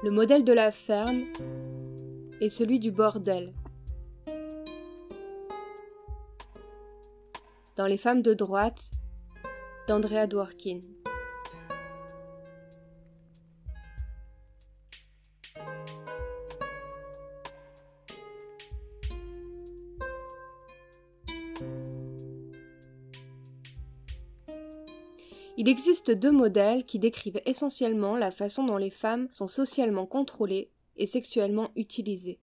Le 0.00 0.12
modèle 0.12 0.44
de 0.44 0.52
la 0.52 0.70
ferme 0.70 1.24
est 2.40 2.50
celui 2.50 2.78
du 2.78 2.92
bordel. 2.92 3.52
Dans 7.74 7.86
Les 7.86 7.98
femmes 7.98 8.22
de 8.22 8.32
droite 8.32 8.92
d'Andrea 9.88 10.28
Dworkin. 10.28 10.78
Il 25.68 25.72
existe 25.72 26.10
deux 26.10 26.30
modèles 26.30 26.86
qui 26.86 26.98
décrivent 26.98 27.42
essentiellement 27.44 28.16
la 28.16 28.30
façon 28.30 28.64
dont 28.64 28.78
les 28.78 28.88
femmes 28.88 29.28
sont 29.34 29.48
socialement 29.48 30.06
contrôlées 30.06 30.72
et 30.96 31.06
sexuellement 31.06 31.72
utilisées. 31.76 32.40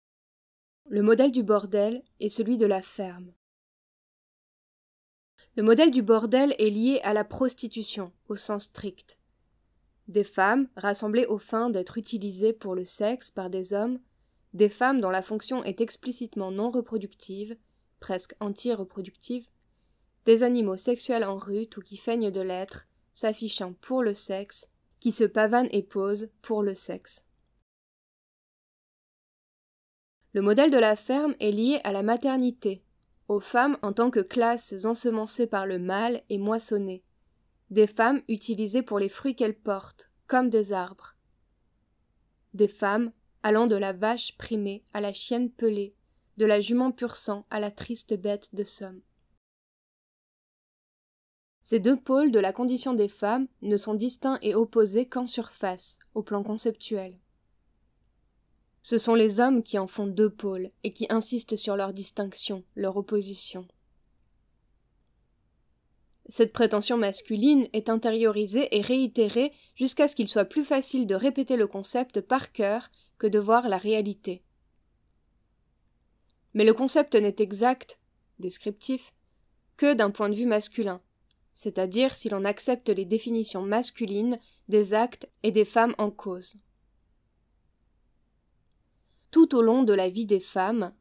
Le 0.89 1.03
modèle 1.03 1.31
du 1.31 1.43
bordel 1.43 2.03
est 2.19 2.31
celui 2.31 2.57
de 2.57 2.65
la 2.65 2.81
ferme. 2.81 3.35
Le 5.55 5.63
modèle 5.63 5.91
du 5.91 6.01
bordel 6.01 6.55
est 6.59 6.71
lié 6.71 7.01
à 7.03 7.13
la 7.13 7.25
prostitution, 7.25 8.11
au 8.31 8.37
sens 8.37 8.65
strict. 8.65 9.19
Des 10.09 10.25
femmes 10.25 10.71
rassemblées 10.75 11.27
aux 11.27 11.37
fins 11.37 11.69
d'être 11.69 11.99
utilisées 11.99 12.55
pour 12.55 12.75
le 12.75 12.87
sexe 12.87 13.29
par 13.29 13.51
des 13.51 13.75
hommes, 13.75 14.01
des 14.55 14.71
femmes 14.71 15.03
dont 15.03 15.11
la 15.11 15.21
fonction 15.21 15.63
est 15.63 15.83
explicitement 15.83 16.53
non 16.53 16.71
reproductive, 16.71 17.59
presque 18.01 18.35
anti-reproductive, 18.41 19.51
des 20.25 20.43
animaux 20.43 20.79
sexuels 20.79 21.25
en 21.25 21.37
rute 21.37 21.77
ou 21.77 21.83
qui 21.83 21.99
feignent 21.99 22.31
de 22.31 22.41
l'être, 22.41 22.87
s'affichant 23.21 23.75
pour 23.83 24.03
le 24.03 24.15
sexe, 24.15 24.67
qui 24.99 25.13
se 25.13 25.25
pavanent 25.25 25.69
et 25.73 25.83
posent 25.83 26.31
pour 26.41 26.63
le 26.63 26.75
sexe. 26.75 27.25
Le 30.33 30.41
modèle 30.41 30.71
de 30.71 30.79
la 30.79 30.97
ferme 30.97 31.35
est 31.39 31.51
lié 31.51 31.81
à 31.85 31.93
la 31.93 32.03
maternité, 32.03 32.83
aux 33.29 33.41
femmes 33.41 33.77
en 33.83 33.93
tant 33.93 34.11
que 34.11 34.21
classes 34.21 34.85
ensemencées 34.85 35.47
par 35.47 35.67
le 35.67 35.79
mâle 35.79 36.23
et 36.31 36.39
moissonnées, 36.39 37.03
des 37.69 37.87
femmes 37.87 38.23
utilisées 38.29 38.83
pour 38.83 38.99
les 38.99 39.09
fruits 39.09 39.37
qu'elles 39.37 39.59
portent, 39.59 40.11
comme 40.27 40.49
des 40.49 40.73
arbres, 40.73 41.17
des 42.55 42.69
femmes 42.69 43.13
allant 43.43 43.67
de 43.67 43.77
la 43.77 43.93
vache 43.93 44.37
primée 44.39 44.83
à 44.95 45.01
la 45.01 45.13
chienne 45.13 45.51
pelée, 45.51 45.95
de 46.39 46.47
la 46.47 46.61
jument 46.61 46.91
pur 46.91 47.17
sang 47.17 47.45
à 47.51 47.61
la 47.61 47.71
triste 47.71 48.15
bête 48.15 48.55
de 48.55 48.65
somme. 48.65 49.03
Ces 51.71 51.79
deux 51.79 51.97
pôles 51.97 52.33
de 52.33 52.41
la 52.41 52.53
condition 52.53 52.95
des 52.95 53.09
femmes 53.09 53.47
ne 53.63 53.77
sont 53.77 53.95
distincts 53.95 54.41
et 54.43 54.57
opposés 54.57 55.07
qu'en 55.07 55.29
surface, 55.29 56.01
au 56.17 56.23
plan 56.25 56.43
conceptuel. 56.43 57.17
Ce 58.83 58.99
sont 58.99 59.15
les 59.15 59.39
hommes 59.39 59.63
qui 59.63 59.79
en 59.79 59.87
font 59.87 60.09
deux 60.09 60.31
pôles 60.31 60.73
et 60.83 60.93
qui 60.93 61.07
insistent 61.11 61.55
sur 61.55 61.77
leur 61.77 61.93
distinction, 61.93 62.65
leur 62.75 62.97
opposition. 62.97 63.69
Cette 66.29 66.53
prétention 66.53 66.97
masculine 66.97 67.69
est 67.73 67.89
intériorisée 67.89 68.77
et 68.77 68.81
réitérée 68.81 69.53
jusqu'à 69.77 70.09
ce 70.09 70.17
qu'il 70.17 70.27
soit 70.27 70.47
plus 70.47 70.65
facile 70.65 71.07
de 71.07 71.15
répéter 71.15 71.55
le 71.55 71.69
concept 71.69 72.21
par 72.21 72.51
cœur 72.51 72.91
que 73.17 73.29
de 73.29 73.39
voir 73.39 73.69
la 73.69 73.79
réalité. 73.79 74.43
Mais 76.53 76.65
le 76.65 76.75
concept 76.75 77.15
n'est 77.15 77.37
exact, 77.39 78.01
descriptif, 78.41 79.15
que 79.77 79.95
d'un 79.95 80.11
point 80.11 80.31
de 80.31 80.35
vue 80.35 80.47
masculin, 80.47 81.01
c'est-à-dire 81.63 82.15
si 82.15 82.31
l'on 82.31 82.47
accepte 82.47 82.89
les 82.89 83.05
définitions 83.05 83.61
masculines 83.61 84.39
des 84.69 84.95
actes 84.95 85.29
et 85.43 85.53
des 85.53 85.67
femmes 85.67 85.95
en 85.99 86.11
cause. 86.11 86.57
Tout 89.31 89.55
au 89.55 89.61
long 89.61 89.83
de 89.83 89.93
la 89.93 90.09
vie 90.09 90.25
des 90.25 90.41
femmes, 90.41 90.95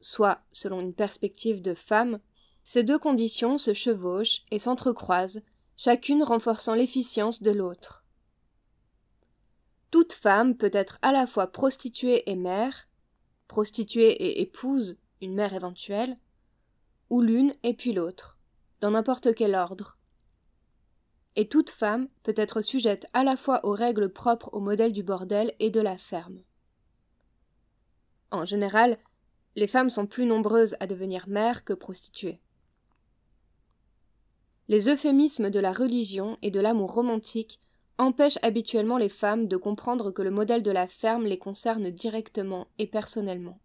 soit 0.00 0.38
selon 0.52 0.80
une 0.80 0.94
perspective 0.94 1.62
de 1.62 1.74
femme, 1.74 2.20
ces 2.62 2.84
deux 2.84 2.98
conditions 2.98 3.58
se 3.58 3.74
chevauchent 3.74 4.42
et 4.52 4.60
s'entrecroisent, 4.60 5.42
chacune 5.76 6.22
renforçant 6.22 6.74
l'efficience 6.74 7.42
de 7.42 7.50
l'autre. 7.50 8.04
Toute 9.90 10.12
femme 10.12 10.56
peut 10.56 10.70
être 10.72 11.00
à 11.02 11.10
la 11.10 11.26
fois 11.26 11.48
prostituée 11.48 12.30
et 12.30 12.36
mère, 12.36 12.86
prostituée 13.48 14.12
et 14.12 14.42
épouse, 14.42 14.96
une 15.20 15.34
mère 15.34 15.54
éventuelle, 15.54 16.16
ou 17.10 17.20
l'une 17.20 17.52
et 17.64 17.74
puis 17.74 17.92
l'autre, 17.92 18.38
dans 18.80 18.92
n'importe 18.92 19.34
quel 19.34 19.56
ordre, 19.56 19.98
et 21.36 21.48
toute 21.48 21.70
femme 21.70 22.08
peut 22.22 22.34
être 22.36 22.62
sujette 22.62 23.06
à 23.12 23.24
la 23.24 23.36
fois 23.36 23.64
aux 23.64 23.72
règles 23.72 24.12
propres 24.12 24.50
au 24.52 24.60
modèle 24.60 24.92
du 24.92 25.02
bordel 25.02 25.52
et 25.58 25.70
de 25.70 25.80
la 25.80 25.98
ferme. 25.98 26.42
En 28.30 28.44
général, 28.44 28.98
les 29.56 29.66
femmes 29.66 29.90
sont 29.90 30.06
plus 30.06 30.26
nombreuses 30.26 30.76
à 30.80 30.86
devenir 30.86 31.28
mères 31.28 31.64
que 31.64 31.72
prostituées. 31.72 32.40
Les 34.68 34.88
euphémismes 34.88 35.50
de 35.50 35.60
la 35.60 35.72
religion 35.72 36.38
et 36.42 36.50
de 36.50 36.60
l'amour 36.60 36.92
romantique 36.92 37.60
empêchent 37.98 38.38
habituellement 38.42 38.96
les 38.96 39.08
femmes 39.08 39.46
de 39.46 39.56
comprendre 39.56 40.10
que 40.10 40.22
le 40.22 40.30
modèle 40.30 40.62
de 40.62 40.70
la 40.70 40.88
ferme 40.88 41.26
les 41.26 41.38
concerne 41.38 41.90
directement 41.90 42.66
et 42.78 42.86
personnellement. 42.86 43.60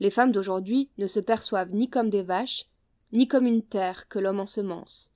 Les 0.00 0.10
femmes 0.10 0.32
d'aujourd'hui 0.32 0.90
ne 0.98 1.06
se 1.06 1.20
perçoivent 1.20 1.72
ni 1.72 1.88
comme 1.88 2.10
des 2.10 2.22
vaches, 2.22 2.66
ni 3.12 3.28
comme 3.28 3.46
une 3.46 3.62
terre 3.62 4.08
que 4.08 4.18
l'homme 4.18 4.40
ensemence, 4.40 5.15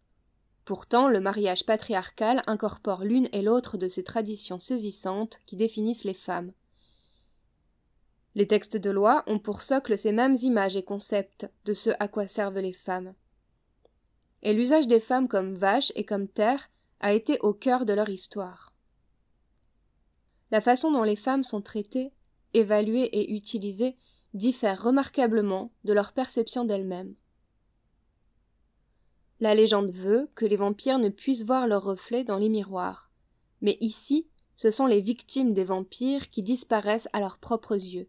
Pourtant, 0.70 1.08
le 1.08 1.18
mariage 1.18 1.66
patriarcal 1.66 2.44
incorpore 2.46 3.02
l'une 3.02 3.28
et 3.32 3.42
l'autre 3.42 3.76
de 3.76 3.88
ces 3.88 4.04
traditions 4.04 4.60
saisissantes 4.60 5.40
qui 5.44 5.56
définissent 5.56 6.04
les 6.04 6.14
femmes. 6.14 6.52
Les 8.36 8.46
textes 8.46 8.76
de 8.76 8.90
loi 8.90 9.24
ont 9.26 9.40
pour 9.40 9.62
socle 9.62 9.98
ces 9.98 10.12
mêmes 10.12 10.36
images 10.42 10.76
et 10.76 10.84
concepts 10.84 11.50
de 11.64 11.74
ce 11.74 11.90
à 11.98 12.06
quoi 12.06 12.28
servent 12.28 12.60
les 12.60 12.72
femmes. 12.72 13.14
Et 14.44 14.52
l'usage 14.52 14.86
des 14.86 15.00
femmes 15.00 15.26
comme 15.26 15.56
vaches 15.56 15.90
et 15.96 16.04
comme 16.04 16.28
terre 16.28 16.70
a 17.00 17.14
été 17.14 17.40
au 17.40 17.52
cœur 17.52 17.84
de 17.84 17.92
leur 17.92 18.08
histoire. 18.08 18.72
La 20.52 20.60
façon 20.60 20.92
dont 20.92 21.02
les 21.02 21.16
femmes 21.16 21.42
sont 21.42 21.62
traitées, 21.62 22.12
évaluées 22.54 23.08
et 23.12 23.34
utilisées 23.34 23.96
diffère 24.34 24.80
remarquablement 24.80 25.72
de 25.82 25.92
leur 25.92 26.12
perception 26.12 26.64
d'elles-mêmes. 26.64 27.16
La 29.40 29.54
légende 29.54 29.90
veut 29.90 30.30
que 30.34 30.44
les 30.44 30.56
vampires 30.56 30.98
ne 30.98 31.08
puissent 31.08 31.44
voir 31.44 31.66
leur 31.66 31.82
reflet 31.82 32.24
dans 32.24 32.36
les 32.36 32.50
miroirs. 32.50 33.10
Mais 33.62 33.78
ici, 33.80 34.28
ce 34.54 34.70
sont 34.70 34.84
les 34.84 35.00
victimes 35.00 35.54
des 35.54 35.64
vampires 35.64 36.28
qui 36.28 36.42
disparaissent 36.42 37.08
à 37.14 37.20
leurs 37.20 37.38
propres 37.38 37.74
yeux. 37.74 38.08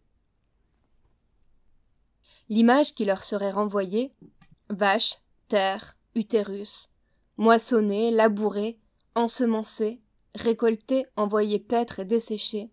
L'image 2.49 2.93
qui 2.93 3.05
leur 3.05 3.23
serait 3.23 3.51
renvoyée 3.51 4.11
vache, 4.69 5.19
terre, 5.47 5.97
utérus, 6.15 6.89
moissonnée, 7.37 8.11
labourée, 8.11 8.77
ensemencée, 9.15 10.01
récoltée, 10.35 11.05
envoyée 11.15 11.59
paître 11.59 12.01
et 12.01 12.05
desséchée, 12.05 12.69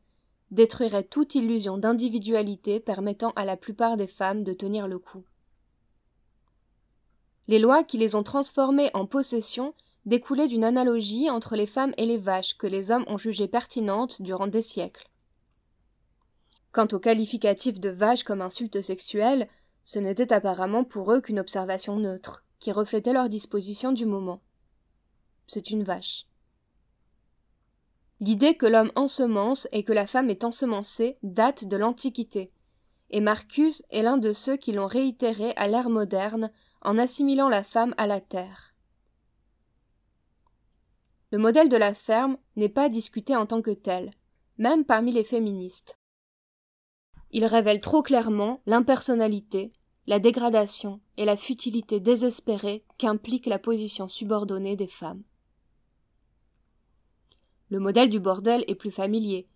détruirait 0.50 1.04
toute 1.04 1.36
illusion 1.36 1.78
d'individualité 1.78 2.80
permettant 2.80 3.30
à 3.36 3.44
la 3.44 3.56
plupart 3.56 3.96
des 3.96 4.08
femmes 4.08 4.42
de 4.42 4.52
tenir 4.52 4.88
le 4.88 4.98
coup. 4.98 5.24
Les 7.48 7.58
lois 7.58 7.82
qui 7.82 7.96
les 7.96 8.14
ont 8.14 8.22
transformées 8.22 8.90
en 8.94 9.06
possession 9.06 9.74
découlaient 10.04 10.48
d'une 10.48 10.64
analogie 10.64 11.30
entre 11.30 11.56
les 11.56 11.66
femmes 11.66 11.94
et 11.96 12.06
les 12.06 12.18
vaches 12.18 12.56
que 12.56 12.66
les 12.66 12.90
hommes 12.90 13.04
ont 13.08 13.18
jugée 13.18 13.48
pertinente 13.48 14.22
durant 14.22 14.46
des 14.46 14.62
siècles. 14.62 15.08
Quant 16.72 16.88
au 16.92 16.98
qualificatif 16.98 17.80
de 17.80 17.88
vache 17.88 18.22
comme 18.22 18.42
insulte 18.42 18.82
sexuelle, 18.82 19.48
ce 19.84 19.98
n'était 19.98 20.32
apparemment 20.32 20.84
pour 20.84 21.12
eux 21.12 21.22
qu'une 21.22 21.40
observation 21.40 21.96
neutre, 21.96 22.44
qui 22.58 22.72
reflétait 22.72 23.14
leur 23.14 23.30
disposition 23.30 23.92
du 23.92 24.04
moment. 24.04 24.42
C'est 25.46 25.70
une 25.70 25.82
vache. 25.82 26.26
L'idée 28.20 28.56
que 28.56 28.66
l'homme 28.66 28.92
ensemence 28.96 29.66
et 29.72 29.84
que 29.84 29.92
la 29.92 30.06
femme 30.06 30.28
est 30.28 30.44
ensemencée 30.44 31.16
date 31.22 31.64
de 31.64 31.76
l'Antiquité, 31.76 32.50
et 33.10 33.20
Marcus 33.20 33.82
est 33.90 34.02
l'un 34.02 34.18
de 34.18 34.34
ceux 34.34 34.56
qui 34.56 34.72
l'ont 34.72 34.86
réitéré 34.86 35.54
à 35.56 35.68
l'ère 35.68 35.88
moderne 35.88 36.50
en 36.82 36.98
assimilant 36.98 37.48
la 37.48 37.64
femme 37.64 37.94
à 37.96 38.06
la 38.06 38.20
terre. 38.20 38.74
Le 41.30 41.38
modèle 41.38 41.68
de 41.68 41.76
la 41.76 41.94
ferme 41.94 42.38
n'est 42.56 42.68
pas 42.68 42.88
discuté 42.88 43.36
en 43.36 43.46
tant 43.46 43.60
que 43.60 43.70
tel, 43.70 44.12
même 44.56 44.84
parmi 44.84 45.12
les 45.12 45.24
féministes. 45.24 45.98
Il 47.30 47.44
révèle 47.44 47.80
trop 47.80 48.02
clairement 48.02 48.62
l'impersonnalité, 48.66 49.72
la 50.06 50.18
dégradation 50.18 51.00
et 51.18 51.26
la 51.26 51.36
futilité 51.36 52.00
désespérée 52.00 52.84
qu'implique 52.96 53.44
la 53.44 53.58
position 53.58 54.08
subordonnée 54.08 54.76
des 54.76 54.86
femmes. 54.86 55.22
Le 57.68 57.78
modèle 57.78 58.08
du 58.08 58.18
bordel 58.18 58.64
est 58.66 58.74
plus 58.74 58.90
familier, 58.90 59.46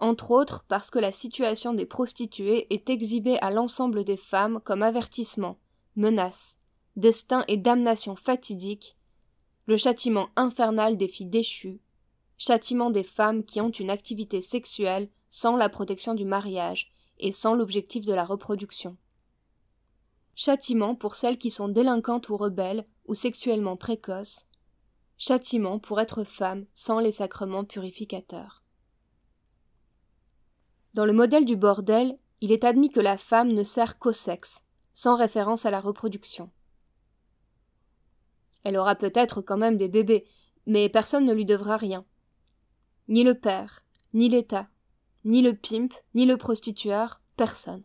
entre 0.00 0.32
autres 0.32 0.64
parce 0.66 0.90
que 0.90 0.98
la 0.98 1.12
situation 1.12 1.74
des 1.74 1.86
prostituées 1.86 2.66
est 2.74 2.90
exhibée 2.90 3.38
à 3.38 3.50
l'ensemble 3.50 4.02
des 4.02 4.16
femmes 4.16 4.60
comme 4.64 4.82
avertissement, 4.82 5.60
menace, 5.94 6.56
destin 6.96 7.44
et 7.48 7.56
damnation 7.56 8.16
fatidique, 8.16 8.96
le 9.66 9.76
châtiment 9.76 10.30
infernal 10.36 10.96
des 10.96 11.08
filles 11.08 11.26
déchues, 11.26 11.80
châtiment 12.38 12.90
des 12.90 13.04
femmes 13.04 13.44
qui 13.44 13.60
ont 13.60 13.70
une 13.70 13.90
activité 13.90 14.42
sexuelle 14.42 15.10
sans 15.28 15.56
la 15.56 15.68
protection 15.68 16.14
du 16.14 16.24
mariage 16.24 16.92
et 17.18 17.32
sans 17.32 17.54
l'objectif 17.54 18.04
de 18.04 18.14
la 18.14 18.24
reproduction. 18.24 18.96
Châtiment 20.34 20.94
pour 20.94 21.14
celles 21.14 21.38
qui 21.38 21.50
sont 21.50 21.68
délinquantes 21.68 22.28
ou 22.30 22.36
rebelles 22.36 22.86
ou 23.06 23.14
sexuellement 23.14 23.76
précoces. 23.76 24.48
Châtiment 25.18 25.78
pour 25.78 26.00
être 26.00 26.24
femme 26.24 26.64
sans 26.72 26.98
les 26.98 27.12
sacrements 27.12 27.64
purificateurs. 27.64 28.64
Dans 30.94 31.04
le 31.04 31.12
modèle 31.12 31.44
du 31.44 31.56
bordel, 31.56 32.18
il 32.40 32.52
est 32.52 32.64
admis 32.64 32.90
que 32.90 33.00
la 33.00 33.18
femme 33.18 33.52
ne 33.52 33.62
sert 33.62 33.98
qu'au 33.98 34.12
sexe, 34.12 34.62
sans 34.94 35.16
référence 35.16 35.66
à 35.66 35.70
la 35.70 35.80
reproduction. 35.80 36.50
Elle 38.64 38.76
aura 38.76 38.94
peut-être 38.94 39.42
quand 39.42 39.56
même 39.56 39.76
des 39.76 39.88
bébés, 39.88 40.26
mais 40.66 40.88
personne 40.88 41.24
ne 41.24 41.32
lui 41.32 41.44
devra 41.44 41.76
rien. 41.76 42.04
Ni 43.08 43.24
le 43.24 43.34
père, 43.34 43.84
ni 44.12 44.28
l'État, 44.28 44.68
ni 45.24 45.42
le 45.42 45.54
pimp, 45.54 45.94
ni 46.14 46.26
le 46.26 46.36
prostitueur, 46.36 47.20
personne. 47.36 47.82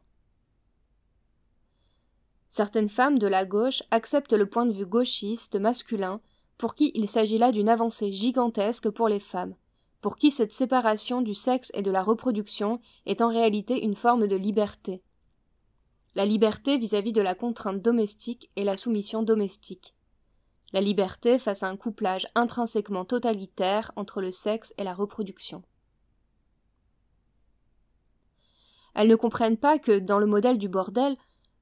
Certaines 2.48 2.90
femmes 2.90 3.20
de 3.20 3.28
la 3.28 3.46
gauche 3.46 3.84
acceptent 3.92 4.34
le 4.34 4.48
point 4.48 4.66
de 4.66 4.72
vue 4.72 4.86
gauchiste 4.86 5.58
masculin, 5.58 6.22
pour 6.58 6.76
qui 6.76 6.92
il 6.96 7.10
s'agit 7.10 7.38
là 7.38 7.52
d'une 7.52 7.68
avancée 7.68 8.14
gigantesque 8.14 8.90
pour 8.90 9.10
les 9.10 9.20
femmes, 9.20 9.56
pour 10.00 10.16
qui 10.16 10.32
cette 10.32 10.54
séparation 10.54 11.22
du 11.22 11.34
sexe 11.34 11.72
et 11.74 11.82
de 11.82 11.92
la 11.92 12.04
reproduction 12.04 12.80
est 13.06 13.22
en 13.22 13.30
réalité 13.30 13.84
une 13.84 13.96
forme 13.96 14.28
de 14.28 14.36
liberté. 14.36 15.02
La 16.16 16.26
liberté 16.26 16.78
vis-à-vis 16.78 17.12
-vis 17.12 17.16
de 17.16 17.22
la 17.22 17.36
contrainte 17.36 17.82
domestique 17.82 18.50
et 18.56 18.64
la 18.64 18.78
soumission 18.78 19.22
domestique. 19.22 19.95
La 20.76 20.82
liberté 20.82 21.40
face 21.40 21.64
à 21.64 21.70
un 21.70 21.78
couplage 21.78 22.28
intrinsèquement 22.36 23.06
totalitaire 23.06 23.94
entre 23.96 24.20
le 24.20 24.30
sexe 24.30 24.74
et 24.78 24.84
la 24.84 24.94
reproduction. 24.94 25.64
Elles 28.94 29.08
ne 29.08 29.16
comprennent 29.16 29.56
pas 29.56 29.80
que, 29.80 30.00
dans 30.00 30.20
le 30.20 30.26
modèle 30.26 30.58
du 30.58 30.68
bordel, 30.68 31.16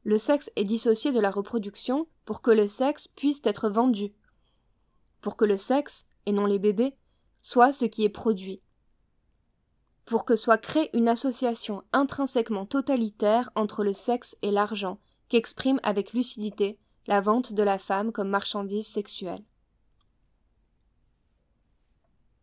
le 0.04 0.18
sexe 0.18 0.50
est 0.56 0.64
dissocié 0.64 1.12
de 1.12 1.20
la 1.20 1.30
reproduction 1.30 2.08
pour 2.26 2.42
que 2.42 2.50
le 2.50 2.66
sexe 2.66 3.08
puisse 3.08 3.40
être 3.44 3.70
vendu, 3.70 4.14
pour 5.22 5.38
que 5.38 5.46
le 5.46 5.58
sexe, 5.58 6.08
et 6.26 6.32
non 6.32 6.48
les 6.48 6.58
bébés, 6.58 6.98
soit 7.44 7.72
ce 7.72 7.86
qui 7.86 8.06
est 8.06 8.10
produit, 8.10 8.64
pour 10.06 10.26
que 10.26 10.36
soit 10.36 10.58
créée 10.58 10.90
une 10.98 11.08
association 11.08 11.84
intrinsèquement 11.94 12.66
totalitaire 12.66 13.52
entre 13.54 13.84
le 13.84 13.94
sexe 13.94 14.36
et 14.42 14.50
l'argent, 14.50 15.00
qu'exprime 15.30 15.80
avec 15.84 16.14
lucidité 16.14 16.80
la 17.08 17.22
vente 17.22 17.54
de 17.54 17.64
la 17.64 17.78
femme 17.78 18.12
comme 18.12 18.30
marchandise 18.30 18.88
sexuelle. 18.88 19.44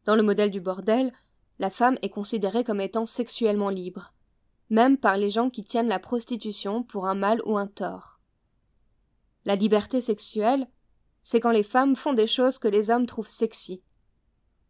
Dans 0.05 0.17
le 0.17 0.23
modèle 0.23 0.51
du 0.51 0.61
bordel, 0.61 1.13
la 1.59 1.71
femme 1.71 1.99
est 2.03 2.11
considérée 2.11 2.65
comme 2.65 2.81
étant 2.81 3.07
sexuellement 3.07 3.69
libre, 3.69 4.13
même 4.71 4.97
par 4.97 5.17
les 5.17 5.31
gens 5.31 5.51
qui 5.51 5.65
tiennent 5.65 5.89
la 5.89 5.99
prostitution 5.99 6.83
pour 6.83 7.07
un 7.07 7.15
mal 7.15 7.41
ou 7.45 7.59
un 7.59 7.67
tort. 7.67 8.21
La 9.45 9.57
liberté 9.57 10.01
sexuelle, 10.01 10.69
c'est 11.23 11.41
quand 11.41 11.51
les 11.51 11.63
femmes 11.63 11.97
font 11.97 12.13
des 12.13 12.27
choses 12.27 12.59
que 12.59 12.69
les 12.69 12.91
hommes 12.91 13.07
trouvent 13.07 13.29
sexy. 13.29 13.83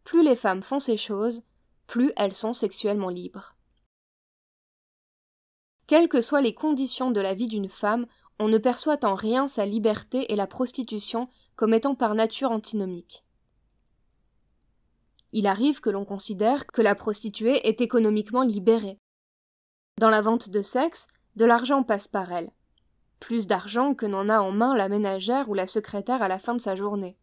Plus 0.03 0.23
les 0.23 0.35
femmes 0.35 0.63
font 0.63 0.79
ces 0.79 0.97
choses, 0.97 1.43
plus 1.87 2.11
elles 2.17 2.33
sont 2.33 2.53
sexuellement 2.53 3.09
libres. 3.09 3.55
Quelles 5.87 6.07
que 6.07 6.21
soient 6.21 6.41
les 6.41 6.53
conditions 6.53 7.11
de 7.11 7.19
la 7.19 7.33
vie 7.33 7.47
d'une 7.47 7.69
femme, 7.69 8.05
on 8.41 8.47
ne 8.47 8.57
perçoit 8.57 9.05
en 9.05 9.15
rien 9.15 9.47
sa 9.47 9.65
liberté 9.65 10.33
et 10.33 10.35
la 10.35 10.47
prostitution 10.47 11.29
comme 11.55 11.73
étant 11.73 11.95
par 11.95 12.15
nature 12.15 12.51
antinomiques. 12.51 13.23
Il 15.31 15.47
arrive 15.47 15.79
que 15.79 15.89
l'on 15.89 16.05
considère 16.05 16.65
que 16.65 16.81
la 16.81 16.95
prostituée 16.95 17.67
est 17.67 17.81
économiquement 17.81 18.41
libérée, 18.41 18.97
dans 20.01 20.09
la 20.09 20.21
vente 20.21 20.49
de 20.49 20.63
sexe, 20.63 21.07
de 21.35 21.45
l'argent 21.45 21.83
passe 21.83 22.07
par 22.07 22.31
elle. 22.31 22.51
Plus 23.19 23.45
d'argent 23.45 23.93
que 23.93 24.07
n'en 24.07 24.27
a 24.29 24.39
en 24.39 24.51
main 24.51 24.75
la 24.75 24.89
ménagère 24.89 25.47
ou 25.47 25.53
la 25.53 25.67
secrétaire 25.67 26.23
à 26.23 26.27
la 26.27 26.39
fin 26.39 26.55
de 26.55 26.61
sa 26.61 26.75
journée. 26.75 27.17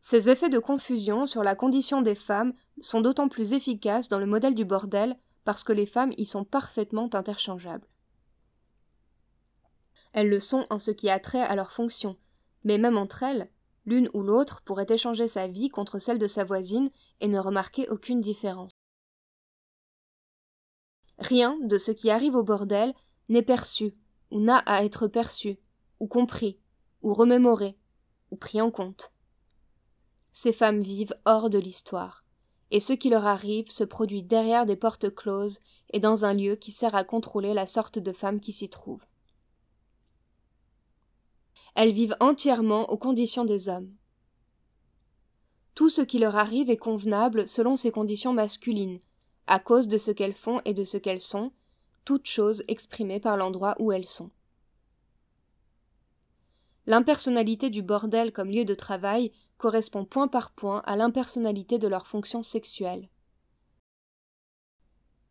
Ces 0.00 0.30
effets 0.30 0.48
de 0.48 0.58
confusion 0.58 1.26
sur 1.26 1.42
la 1.42 1.54
condition 1.54 2.00
des 2.00 2.14
femmes 2.14 2.54
sont 2.80 3.02
d'autant 3.02 3.28
plus 3.28 3.52
efficaces 3.52 4.08
dans 4.08 4.18
le 4.18 4.24
modèle 4.24 4.54
du 4.54 4.64
bordel 4.64 5.18
parce 5.44 5.64
que 5.64 5.74
les 5.74 5.86
femmes 5.86 6.14
y 6.16 6.24
sont 6.24 6.44
parfaitement 6.44 7.10
interchangeables. 7.12 7.86
Elles 10.14 10.30
le 10.30 10.38
sont 10.38 10.64
en 10.70 10.78
ce 10.78 10.92
qui 10.92 11.10
a 11.10 11.18
trait 11.18 11.42
à 11.42 11.56
leur 11.56 11.72
fonction, 11.72 12.16
mais 12.62 12.78
même 12.78 12.96
entre 12.96 13.24
elles, 13.24 13.50
l'une 13.84 14.08
ou 14.14 14.22
l'autre 14.22 14.62
pourrait 14.64 14.86
échanger 14.88 15.26
sa 15.26 15.48
vie 15.48 15.68
contre 15.68 15.98
celle 15.98 16.20
de 16.20 16.28
sa 16.28 16.44
voisine 16.44 16.88
et 17.20 17.26
ne 17.26 17.40
remarquer 17.40 17.88
aucune 17.88 18.20
différence. 18.20 18.70
Rien 21.18 21.58
de 21.62 21.78
ce 21.78 21.90
qui 21.90 22.10
arrive 22.10 22.36
au 22.36 22.44
bordel 22.44 22.94
n'est 23.28 23.42
perçu, 23.42 23.96
ou 24.30 24.40
n'a 24.40 24.58
à 24.58 24.84
être 24.84 25.08
perçu, 25.08 25.58
ou 25.98 26.06
compris, 26.06 26.60
ou 27.02 27.12
remémoré, 27.12 27.76
ou 28.30 28.36
pris 28.36 28.60
en 28.60 28.70
compte. 28.70 29.12
Ces 30.32 30.52
femmes 30.52 30.80
vivent 30.80 31.16
hors 31.24 31.50
de 31.50 31.58
l'histoire, 31.58 32.24
et 32.70 32.78
ce 32.78 32.92
qui 32.92 33.10
leur 33.10 33.26
arrive 33.26 33.68
se 33.68 33.82
produit 33.82 34.22
derrière 34.22 34.64
des 34.64 34.76
portes 34.76 35.12
closes 35.12 35.58
et 35.90 35.98
dans 35.98 36.24
un 36.24 36.34
lieu 36.34 36.54
qui 36.54 36.70
sert 36.70 36.94
à 36.94 37.02
contrôler 37.02 37.52
la 37.52 37.66
sorte 37.66 37.98
de 37.98 38.12
femmes 38.12 38.40
qui 38.40 38.52
s'y 38.52 38.68
trouvent. 38.68 39.04
Elles 41.74 41.92
vivent 41.92 42.16
entièrement 42.20 42.90
aux 42.90 42.98
conditions 42.98 43.44
des 43.44 43.68
hommes. 43.68 43.92
Tout 45.74 45.90
ce 45.90 46.02
qui 46.02 46.18
leur 46.18 46.36
arrive 46.36 46.70
est 46.70 46.76
convenable 46.76 47.48
selon 47.48 47.74
ces 47.74 47.90
conditions 47.90 48.32
masculines, 48.32 49.00
à 49.46 49.58
cause 49.58 49.88
de 49.88 49.98
ce 49.98 50.12
qu'elles 50.12 50.34
font 50.34 50.60
et 50.64 50.74
de 50.74 50.84
ce 50.84 50.96
qu'elles 50.96 51.20
sont, 51.20 51.52
toutes 52.04 52.26
choses 52.26 52.62
exprimées 52.68 53.20
par 53.20 53.36
l'endroit 53.36 53.74
où 53.80 53.90
elles 53.90 54.06
sont. 54.06 54.30
L'impersonnalité 56.86 57.70
du 57.70 57.82
bordel 57.82 58.30
comme 58.32 58.50
lieu 58.50 58.64
de 58.64 58.74
travail 58.74 59.32
correspond 59.56 60.04
point 60.04 60.28
par 60.28 60.52
point 60.52 60.82
à 60.84 60.96
l'impersonnalité 60.96 61.78
de 61.78 61.88
leur 61.88 62.06
fonction 62.06 62.42
sexuelle. 62.42 63.08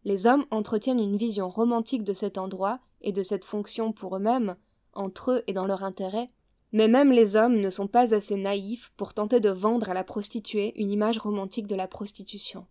Les 0.03 0.25
hommes 0.27 0.45
entretiennent 0.51 0.99
une 0.99 1.17
vision 1.17 1.49
romantique 1.49 2.03
de 2.03 2.13
cet 2.13 2.37
endroit 2.37 2.79
et 3.01 3.11
de 3.11 3.23
cette 3.23 3.45
fonction 3.45 3.93
pour 3.93 4.15
eux-mêmes, 4.17 4.57
entre 4.93 5.31
eux 5.31 5.43
et 5.47 5.53
dans 5.53 5.65
leur 5.65 5.83
intérêt, 5.83 6.29
mais 6.71 6.87
même 6.87 7.11
les 7.11 7.35
hommes 7.35 7.59
ne 7.59 7.69
sont 7.69 7.87
pas 7.87 8.13
assez 8.15 8.35
naïfs 8.35 8.91
pour 8.97 9.13
tenter 9.13 9.39
de 9.39 9.49
vendre 9.49 9.89
à 9.89 9.93
la 9.93 10.03
prostituée 10.03 10.73
une 10.81 10.91
image 10.91 11.19
romantique 11.19 11.67
de 11.67 11.75
la 11.75 11.87
prostitution. 11.87 12.65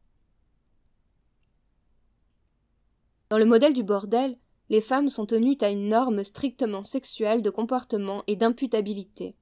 Dans 3.30 3.38
le 3.38 3.46
modèle 3.46 3.72
du 3.72 3.82
bordel, 3.82 4.36
les 4.68 4.80
femmes 4.80 5.08
sont 5.08 5.26
tenues 5.26 5.56
à 5.60 5.70
une 5.70 5.88
norme 5.88 6.24
strictement 6.24 6.84
sexuelle 6.84 7.42
de 7.42 7.50
comportement 7.50 8.24
et 8.26 8.36
d'imputabilité. 8.36 9.36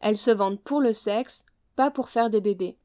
Elles 0.00 0.18
se 0.18 0.30
vendent 0.30 0.60
pour 0.60 0.80
le 0.80 0.92
sexe, 0.92 1.44
pas 1.76 1.90
pour 1.90 2.10
faire 2.10 2.30
des 2.30 2.40
bébés. 2.40 2.78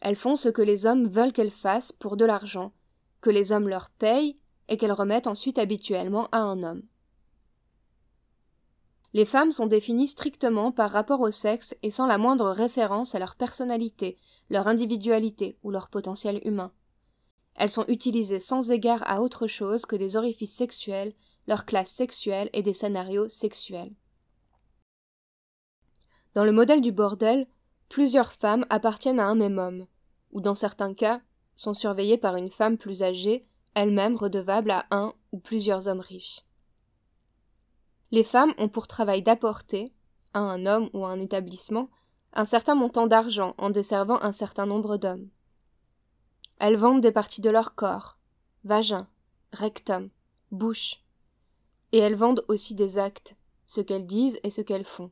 Elles 0.00 0.16
font 0.16 0.36
ce 0.36 0.48
que 0.48 0.62
les 0.62 0.86
hommes 0.86 1.06
veulent 1.06 1.32
qu'elles 1.32 1.50
fassent 1.50 1.92
pour 1.92 2.16
de 2.16 2.24
l'argent, 2.24 2.72
que 3.20 3.30
les 3.30 3.52
hommes 3.52 3.68
leur 3.68 3.90
payent 3.90 4.38
et 4.68 4.76
qu'elles 4.76 4.92
remettent 4.92 5.26
ensuite 5.26 5.58
habituellement 5.58 6.28
à 6.32 6.38
un 6.38 6.62
homme. 6.62 6.82
Les 9.14 9.26
femmes 9.26 9.52
sont 9.52 9.66
définies 9.66 10.08
strictement 10.08 10.72
par 10.72 10.90
rapport 10.90 11.20
au 11.20 11.30
sexe 11.30 11.74
et 11.82 11.90
sans 11.90 12.06
la 12.06 12.16
moindre 12.16 12.50
référence 12.50 13.14
à 13.14 13.18
leur 13.18 13.34
personnalité, 13.36 14.18
leur 14.48 14.68
individualité 14.68 15.58
ou 15.62 15.70
leur 15.70 15.88
potentiel 15.88 16.40
humain. 16.44 16.72
Elles 17.54 17.70
sont 17.70 17.84
utilisées 17.88 18.40
sans 18.40 18.70
égard 18.70 19.02
à 19.04 19.20
autre 19.20 19.46
chose 19.46 19.84
que 19.84 19.96
des 19.96 20.16
orifices 20.16 20.54
sexuels, 20.54 21.12
leur 21.46 21.66
classe 21.66 21.90
sexuelle 21.90 22.48
et 22.54 22.62
des 22.62 22.72
scénarios 22.72 23.28
sexuels. 23.28 23.92
Dans 26.34 26.44
le 26.44 26.52
modèle 26.52 26.80
du 26.80 26.92
bordel, 26.92 27.46
plusieurs 27.90 28.32
femmes 28.32 28.64
appartiennent 28.70 29.20
à 29.20 29.26
un 29.26 29.34
même 29.34 29.58
homme, 29.58 29.86
ou 30.30 30.40
dans 30.40 30.54
certains 30.54 30.94
cas, 30.94 31.20
sont 31.56 31.74
surveillées 31.74 32.16
par 32.16 32.36
une 32.36 32.50
femme 32.50 32.78
plus 32.78 33.02
âgée, 33.02 33.46
elle-même 33.74 34.16
redevable 34.16 34.70
à 34.70 34.86
un 34.90 35.14
ou 35.32 35.38
plusieurs 35.38 35.88
hommes 35.88 36.00
riches. 36.00 36.44
Les 38.10 38.24
femmes 38.24 38.54
ont 38.58 38.68
pour 38.68 38.86
travail 38.86 39.22
d'apporter, 39.22 39.92
à 40.34 40.40
un 40.40 40.66
homme 40.66 40.90
ou 40.92 41.04
à 41.04 41.10
un 41.10 41.20
établissement, 41.20 41.88
un 42.34 42.44
certain 42.44 42.74
montant 42.74 43.06
d'argent 43.06 43.54
en 43.58 43.70
desservant 43.70 44.20
un 44.22 44.32
certain 44.32 44.66
nombre 44.66 44.96
d'hommes. 44.96 45.28
Elles 46.58 46.76
vendent 46.76 47.00
des 47.00 47.12
parties 47.12 47.40
de 47.40 47.50
leur 47.50 47.74
corps, 47.74 48.18
vagin, 48.64 49.08
rectum, 49.52 50.10
bouche, 50.50 51.02
et 51.92 51.98
elles 51.98 52.14
vendent 52.14 52.44
aussi 52.48 52.74
des 52.74 52.98
actes, 52.98 53.36
ce 53.66 53.80
qu'elles 53.80 54.06
disent 54.06 54.40
et 54.42 54.50
ce 54.50 54.60
qu'elles 54.60 54.84
font. 54.84 55.10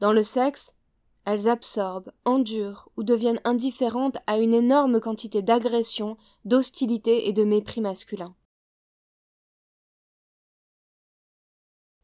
Dans 0.00 0.12
le 0.12 0.22
sexe, 0.22 0.74
elles 1.24 1.48
absorbent, 1.48 2.12
endurent 2.24 2.90
ou 2.96 3.04
deviennent 3.04 3.40
indifférentes 3.44 4.18
à 4.26 4.38
une 4.38 4.54
énorme 4.54 5.00
quantité 5.00 5.42
d'agression, 5.42 6.16
d'hostilité 6.44 7.28
et 7.28 7.32
de 7.32 7.44
mépris 7.44 7.80
masculin. 7.80 8.34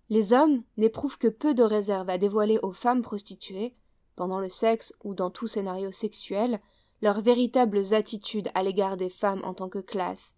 Les 0.09 0.33
hommes 0.33 0.63
n'éprouvent 0.77 1.19
que 1.19 1.29
peu 1.29 1.55
de 1.55 1.63
réserve 1.63 2.09
à 2.09 2.17
dévoiler 2.17 2.59
aux 2.63 2.73
femmes 2.73 3.03
prostituées, 3.03 3.75
pendant 4.17 4.41
le 4.41 4.49
sexe 4.49 4.95
ou 5.05 5.15
dans 5.15 5.31
tout 5.31 5.47
scénario 5.47 5.93
sexuel, 5.93 6.61
leurs 7.03 7.21
véritables 7.21 7.95
attitudes 7.95 8.51
à 8.55 8.63
l'égard 8.63 8.97
des 8.97 9.11
femmes 9.11 9.43
en 9.45 9.55
tant 9.55 9.69
que 9.69 9.79
classe. 9.79 10.35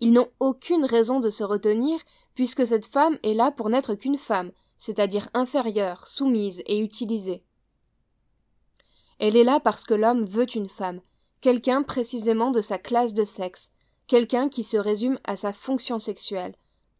Ils 0.00 0.12
n'ont 0.12 0.30
aucune 0.40 0.84
raison 0.84 1.20
de 1.20 1.30
se 1.30 1.44
retenir, 1.44 2.00
puisque 2.34 2.66
cette 2.66 2.86
femme 2.86 3.18
est 3.22 3.34
là 3.34 3.52
pour 3.52 3.68
n'être 3.68 3.94
qu'une 3.94 4.18
femme, 4.18 4.50
c'est-à-dire 4.78 5.28
inférieure, 5.34 6.08
soumise 6.08 6.62
et 6.66 6.78
utilisée. 6.78 7.44
Elle 9.20 9.36
est 9.36 9.44
là 9.44 9.60
parce 9.60 9.84
que 9.84 9.92
l'homme 9.92 10.24
veut 10.24 10.46
une 10.56 10.70
femme, 10.70 11.02
quelqu'un 11.42 11.82
précisément 11.82 12.50
de 12.50 12.62
sa 12.62 12.78
classe 12.78 13.12
de 13.12 13.24
sexe, 13.24 13.70
quelqu'un 14.06 14.48
qui 14.48 14.64
se 14.64 14.78
résume 14.78 15.20
à 15.24 15.36
sa 15.36 15.52
fonction 15.52 15.98
sexuelle, 15.98 16.54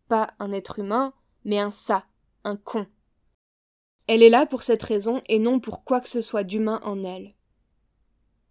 pas 0.06 0.34
un 0.38 0.52
être 0.52 0.78
humain, 0.78 1.14
mais 1.44 1.58
un 1.58 1.70
ça, 1.70 2.04
un 2.44 2.56
con. 2.56 2.86
Elle 4.06 4.22
est 4.22 4.28
là 4.28 4.44
pour 4.44 4.62
cette 4.62 4.82
raison 4.82 5.22
et 5.28 5.38
non 5.38 5.60
pour 5.60 5.82
quoi 5.82 6.02
que 6.02 6.10
ce 6.10 6.20
soit 6.20 6.44
d'humain 6.44 6.80
en 6.84 7.04
elle. 7.04 7.34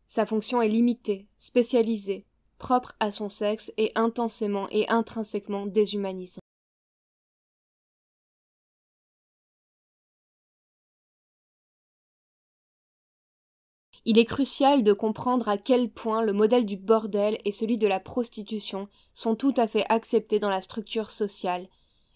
Sa 0.08 0.26
fonction 0.26 0.64
est 0.64 0.68
limitée, 0.68 1.28
spécialisée, 1.38 2.26
propre 2.58 2.96
à 3.00 3.12
son 3.12 3.30
sexe 3.30 3.72
et 3.78 3.92
intensément 3.94 4.68
et 4.72 4.90
intrinsèquement 4.90 5.68
déshumanisant. 5.68 6.42
Il 14.06 14.18
est 14.18 14.26
crucial 14.26 14.84
de 14.84 14.94
comprendre 14.94 15.50
à 15.50 15.58
quel 15.58 15.90
point 15.90 16.22
le 16.22 16.34
modèle 16.34 16.66
du 16.66 16.78
bordel 16.78 17.38
et 17.46 17.52
celui 17.52 17.78
de 17.78 17.88
la 17.88 18.00
prostitution 18.00 18.88
sont 19.14 19.36
tout 19.36 19.54
à 19.58 19.68
fait 19.68 19.86
acceptés 19.90 20.40
dans 20.40 20.50
la 20.50 20.62
structure 20.62 21.12
sociale, 21.12 21.68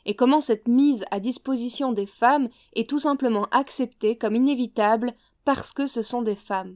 et 0.05 0.15
comment 0.15 0.41
cette 0.41 0.67
mise 0.67 1.05
à 1.11 1.19
disposition 1.19 1.91
des 1.91 2.05
femmes 2.05 2.49
est 2.73 2.89
tout 2.89 2.99
simplement 2.99 3.47
acceptée 3.51 4.17
comme 4.17 4.35
inévitable 4.35 5.13
parce 5.45 5.73
que 5.73 5.87
ce 5.87 6.01
sont 6.01 6.21
des 6.21 6.35
femmes. 6.35 6.75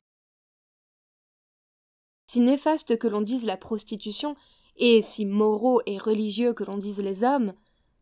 Si 2.30 2.42
néfaste 2.42 2.98
que 2.98 3.08
l'on 3.08 3.22
dise 3.22 3.46
la 3.46 3.58
prostitution, 3.58 4.36
et 4.76 5.02
si 5.02 5.26
moraux 5.26 5.82
et 5.86 5.98
religieux 5.98 6.54
que 6.54 6.64
l'on 6.64 6.78
dise 6.78 7.00
les 7.00 7.24
hommes, 7.24 7.54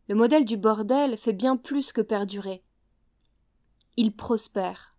le 0.08 0.16
modèle 0.16 0.46
du 0.46 0.58
bordel 0.58 1.18
fait 1.18 1.34
bien 1.34 1.58
plus 1.58 1.92
que 1.92 2.02
perdurer. 2.02 2.64
Il 3.98 4.16
prospère. 4.16 4.95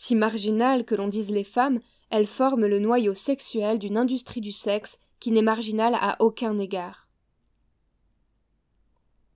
Si 0.00 0.14
marginale 0.14 0.84
que 0.84 0.94
l'on 0.94 1.08
dise 1.08 1.32
les 1.32 1.42
femmes, 1.42 1.80
elles 2.10 2.28
forment 2.28 2.68
le 2.68 2.78
noyau 2.78 3.14
sexuel 3.14 3.80
d'une 3.80 3.96
industrie 3.96 4.40
du 4.40 4.52
sexe 4.52 5.00
qui 5.18 5.32
n'est 5.32 5.42
marginale 5.42 5.96
à 5.96 6.22
aucun 6.22 6.56
égard. 6.60 7.08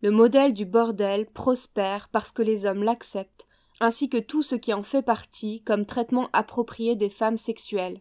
Le 0.02 0.12
modèle 0.12 0.54
du 0.54 0.64
bordel 0.64 1.26
prospère 1.26 2.08
parce 2.10 2.30
que 2.30 2.42
les 2.42 2.64
hommes 2.64 2.84
l'acceptent, 2.84 3.48
ainsi 3.80 4.08
que 4.08 4.18
tout 4.18 4.44
ce 4.44 4.54
qui 4.54 4.72
en 4.72 4.84
fait 4.84 5.02
partie 5.02 5.64
comme 5.64 5.84
traitement 5.84 6.30
approprié 6.32 6.94
des 6.94 7.10
femmes 7.10 7.38
sexuelles. 7.38 8.00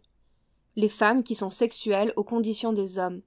Les 0.75 0.89
femmes 0.89 1.23
qui 1.23 1.33
sont 1.33 1.49
sexuelles 1.49 2.13
aux 2.15 2.23
conditions 2.23 2.73
des 2.73 2.99
hommes. 2.99 3.23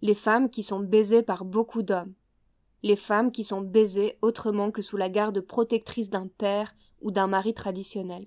Les 0.00 0.14
femmes 0.14 0.48
qui 0.48 0.62
sont 0.62 0.80
baisées 0.80 1.22
par 1.22 1.44
beaucoup 1.44 1.82
d'hommes. 1.82 2.14
Les 2.82 2.96
femmes 2.96 3.32
qui 3.32 3.44
sont 3.44 3.60
baisées 3.60 4.16
autrement 4.22 4.70
que 4.70 4.80
sous 4.80 4.96
la 4.96 5.10
garde 5.10 5.42
protectrice 5.42 6.08
d'un 6.08 6.26
père 6.26 6.74
ou 7.00 7.10
d'un 7.10 7.26
mari 7.26 7.54
traditionnel. 7.54 8.26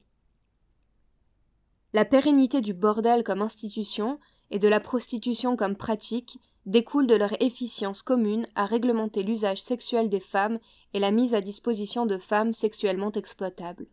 La 1.93 2.05
pérennité 2.05 2.61
du 2.61 2.73
bordel 2.73 3.23
comme 3.23 3.41
institution 3.41 4.19
et 4.49 4.59
de 4.59 4.67
la 4.67 4.79
prostitution 4.79 5.55
comme 5.55 5.75
pratique 5.75 6.39
découle 6.65 7.07
de 7.07 7.15
leur 7.15 7.39
efficience 7.41 8.01
commune 8.01 8.47
à 8.55 8.65
réglementer 8.65 9.23
l'usage 9.23 9.61
sexuel 9.61 10.09
des 10.09 10.19
femmes 10.19 10.59
et 10.93 10.99
la 10.99 11.11
mise 11.11 11.33
à 11.33 11.41
disposition 11.41 12.05
de 12.05 12.17
femmes 12.17 12.53
sexuellement 12.53 13.11
exploitables. 13.11 13.87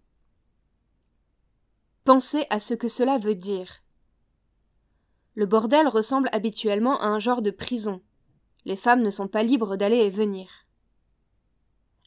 Pensez 2.04 2.46
à 2.50 2.60
ce 2.60 2.74
que 2.74 2.88
cela 2.88 3.18
veut 3.18 3.34
dire. 3.34 3.82
Le 5.34 5.46
bordel 5.46 5.88
ressemble 5.88 6.28
habituellement 6.32 7.00
à 7.00 7.06
un 7.06 7.18
genre 7.18 7.42
de 7.42 7.50
prison. 7.50 8.00
Les 8.64 8.76
femmes 8.76 9.02
ne 9.02 9.10
sont 9.10 9.28
pas 9.28 9.42
libres 9.42 9.76
d'aller 9.76 9.98
et 9.98 10.10
venir. 10.10 10.48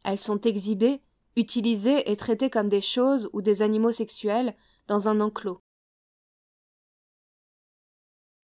Elles 0.04 0.20
sont 0.20 0.42
exhibées, 0.42 1.02
utilisées 1.36 2.12
et 2.12 2.16
traitées 2.16 2.50
comme 2.50 2.70
des 2.70 2.82
choses 2.82 3.30
ou 3.34 3.42
des 3.42 3.62
animaux 3.62 3.92
sexuels 3.92 4.56
dans 4.88 5.08
un 5.08 5.20
enclos. 5.20 5.60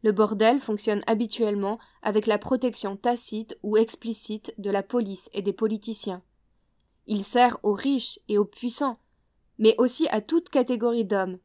Le 0.01 0.11
bordel 0.11 0.59
fonctionne 0.59 1.01
habituellement 1.07 1.77
avec 2.01 2.25
la 2.25 2.37
protection 2.37 2.95
tacite 2.95 3.57
ou 3.63 3.75
explicite 3.77 4.53
de 4.57 4.71
la 4.71 4.81
police 4.81 5.29
et 5.33 5.41
des 5.41 5.53
politiciens. 5.53 6.23
Il 7.05 7.25
sert 7.25 7.57
aux 7.63 7.73
riches 7.73 8.19
et 8.29 8.37
aux 8.37 8.45
puissants, 8.45 8.99
mais 9.57 9.75
aussi 9.77 10.07
à 10.09 10.21
toute 10.21 10.49
catégorie 10.49 11.05
d'hommes. 11.05 11.39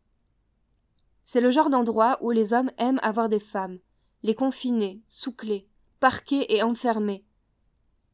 C'est 1.25 1.41
le 1.41 1.51
genre 1.51 1.71
d'endroit 1.71 2.19
où 2.21 2.31
les 2.31 2.53
hommes 2.53 2.71
aiment 2.79 3.01
avoir 3.03 3.29
des 3.29 3.41
femmes, 3.41 3.79
les 4.23 4.35
confiner, 4.35 5.03
soucler, 5.09 5.67
parquer 5.99 6.55
et 6.55 6.63
enfermer. 6.63 7.25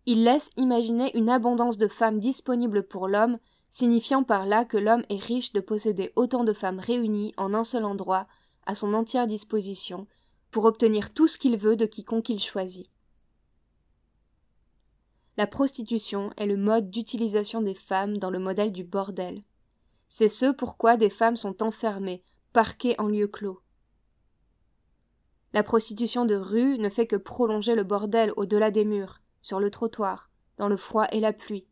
Il 0.07 0.25
laisse 0.25 0.51
imaginer 0.57 1.17
une 1.17 1.29
abondance 1.29 1.79
de 1.79 1.89
femmes 1.89 2.21
disponibles 2.21 2.83
pour 2.83 3.07
l'homme, 3.07 3.39
signifiant 3.71 4.25
par 4.25 4.47
là 4.47 4.65
que 4.65 4.77
l'homme 4.77 5.05
est 5.09 5.23
riche 5.23 5.53
de 5.53 5.61
posséder 5.61 6.13
autant 6.17 6.45
de 6.45 6.53
femmes 6.53 6.81
réunies 6.81 7.35
en 7.37 7.55
un 7.55 7.65
seul 7.65 7.85
endroit, 7.85 8.27
à 8.67 8.75
son 8.75 8.95
entière 8.95 9.27
disposition, 9.27 10.07
pour 10.51 10.65
obtenir 10.65 11.13
tout 11.13 11.29
ce 11.29 11.39
qu'il 11.39 11.57
veut 11.57 11.77
de 11.77 11.87
quiconque 11.87 12.29
il 12.29 12.41
choisit. 12.41 12.89
La 15.37 15.47
prostitution 15.47 16.33
est 16.37 16.47
le 16.47 16.57
mode 16.57 16.91
d'utilisation 16.91 17.63
des 17.63 17.75
femmes 17.75 18.19
dans 18.19 18.31
le 18.31 18.39
modèle 18.39 18.73
du 18.73 18.85
bordel. 18.85 19.43
C'est 20.09 20.29
ce 20.29 20.51
pourquoi 20.51 20.97
des 20.97 21.09
femmes 21.09 21.37
sont 21.37 21.63
enfermées, 21.63 22.25
parquées 22.53 22.97
en 22.99 23.07
lieu 23.07 23.29
clos. 23.29 23.61
La 25.53 25.63
prostitution 25.63 26.27
de 26.27 26.35
rue 26.35 26.79
ne 26.79 26.89
fait 26.89 27.07
que 27.07 27.17
prolonger 27.17 27.75
le 27.75 27.85
bordel 27.85 28.33
au-delà 28.37 28.71
des 28.71 28.85
murs, 28.85 29.20
sur 29.43 29.61
le 29.61 29.71
trottoir, 29.71 30.31
dans 30.57 30.69
le 30.69 30.77
froid 30.77 31.07
et 31.13 31.21
la 31.21 31.33
pluie. 31.33 31.67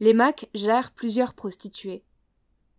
Les 0.00 0.14
Macs 0.14 0.48
gèrent 0.54 0.92
plusieurs 0.92 1.34
prostituées, 1.34 2.04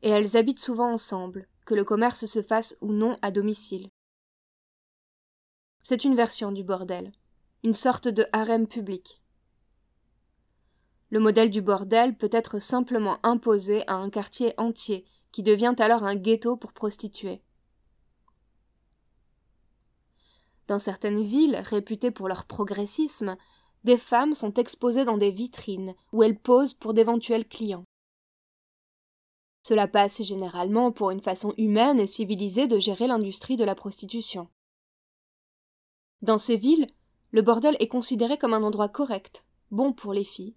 et 0.01 0.09
elles 0.09 0.35
habitent 0.35 0.59
souvent 0.59 0.91
ensemble, 0.91 1.47
que 1.65 1.73
le 1.73 1.85
commerce 1.85 2.25
se 2.25 2.41
fasse 2.41 2.75
ou 2.81 2.91
non 2.91 3.17
à 3.21 3.31
domicile. 3.31 3.89
C'est 5.81 6.03
une 6.03 6.15
version 6.15 6.51
du 6.51 6.63
bordel, 6.63 7.13
une 7.63 7.73
sorte 7.73 8.07
de 8.07 8.25
harem 8.33 8.67
public. 8.67 9.21
Le 11.09 11.19
modèle 11.19 11.49
du 11.49 11.61
bordel 11.61 12.17
peut 12.17 12.29
être 12.31 12.59
simplement 12.59 13.19
imposé 13.23 13.87
à 13.87 13.95
un 13.95 14.09
quartier 14.09 14.53
entier, 14.57 15.05
qui 15.31 15.43
devient 15.43 15.75
alors 15.79 16.03
un 16.03 16.15
ghetto 16.15 16.57
pour 16.57 16.73
prostituées. 16.73 17.41
Dans 20.67 20.79
certaines 20.79 21.23
villes, 21.23 21.61
réputées 21.65 22.11
pour 22.11 22.27
leur 22.27 22.45
progressisme, 22.45 23.37
des 23.83 23.97
femmes 23.97 24.33
sont 24.33 24.53
exposées 24.53 25.05
dans 25.05 25.17
des 25.17 25.31
vitrines 25.31 25.93
où 26.13 26.23
elles 26.23 26.39
posent 26.39 26.73
pour 26.73 26.93
d'éventuels 26.93 27.47
clients. 27.47 27.83
Cela 29.65 29.87
passe 29.87 30.23
généralement 30.23 30.91
pour 30.91 31.11
une 31.11 31.21
façon 31.21 31.53
humaine 31.57 31.99
et 31.99 32.07
civilisée 32.07 32.67
de 32.67 32.79
gérer 32.79 33.07
l'industrie 33.07 33.55
de 33.55 33.63
la 33.63 33.75
prostitution. 33.75 34.49
Dans 36.21 36.37
ces 36.37 36.57
villes, 36.57 36.87
le 37.31 37.41
bordel 37.41 37.75
est 37.79 37.87
considéré 37.87 38.37
comme 38.37 38.53
un 38.53 38.63
endroit 38.63 38.89
correct, 38.89 39.45
bon 39.71 39.93
pour 39.93 40.13
les 40.13 40.23
filles. 40.23 40.55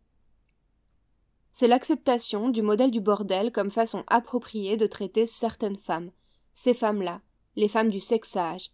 C'est 1.53 1.69
l'acceptation 1.69 2.51
du 2.51 2.63
modèle 2.63 2.91
du 2.91 3.01
bordel 3.01 3.51
comme 3.51 3.71
façon 3.71 4.05
appropriée 4.09 4.77
de 4.77 4.87
traiter 4.87 5.27
certaines 5.27 5.79
femmes, 5.79 6.11
ces 6.53 6.75
femmes-là, 6.75 7.23
les 7.57 7.69
femmes 7.69 7.89
du 7.89 8.01
sexage, 8.01 8.73